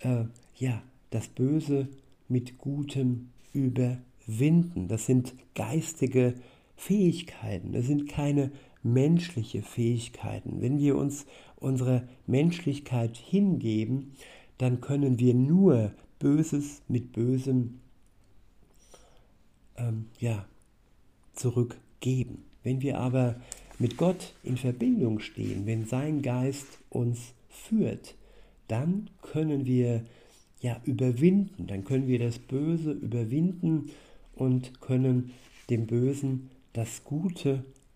äh, 0.00 0.24
ja, 0.56 0.82
das 1.10 1.28
Böse 1.28 1.88
mit 2.28 2.58
Gutem 2.58 3.30
überwinden. 3.52 4.88
Das 4.88 5.06
sind 5.06 5.34
geistige 5.54 6.34
Fähigkeiten, 6.76 7.72
das 7.72 7.86
sind 7.86 8.08
keine 8.08 8.50
menschliche 8.82 9.62
Fähigkeiten. 9.62 10.60
Wenn 10.60 10.78
wir 10.78 10.96
uns 10.96 11.26
unserer 11.56 12.04
Menschlichkeit 12.26 13.16
hingeben, 13.16 14.12
dann 14.58 14.80
können 14.80 15.18
wir 15.18 15.34
nur 15.34 15.92
Böses 16.18 16.82
mit 16.88 17.12
Bösem 17.12 17.80
ähm, 19.76 20.06
ja, 20.18 20.46
zurückgeben. 21.34 22.44
Wenn 22.62 22.82
wir 22.82 22.98
aber 22.98 23.40
mit 23.78 23.96
Gott 23.96 24.34
in 24.42 24.56
Verbindung 24.56 25.20
stehen, 25.20 25.66
wenn 25.66 25.86
sein 25.86 26.20
Geist 26.20 26.66
uns 26.90 27.32
führt, 27.48 28.14
dann 28.68 29.08
können 29.22 29.64
wir 29.64 30.04
ja 30.60 30.80
überwinden, 30.84 31.66
dann 31.66 31.84
können 31.84 32.06
wir 32.06 32.18
das 32.18 32.38
Böse 32.38 32.92
überwinden 32.92 33.90
und 34.34 34.80
können 34.80 35.32
dem 35.70 35.86
Bösen 35.86 36.50
das 36.72 37.02
Gute 37.04 37.64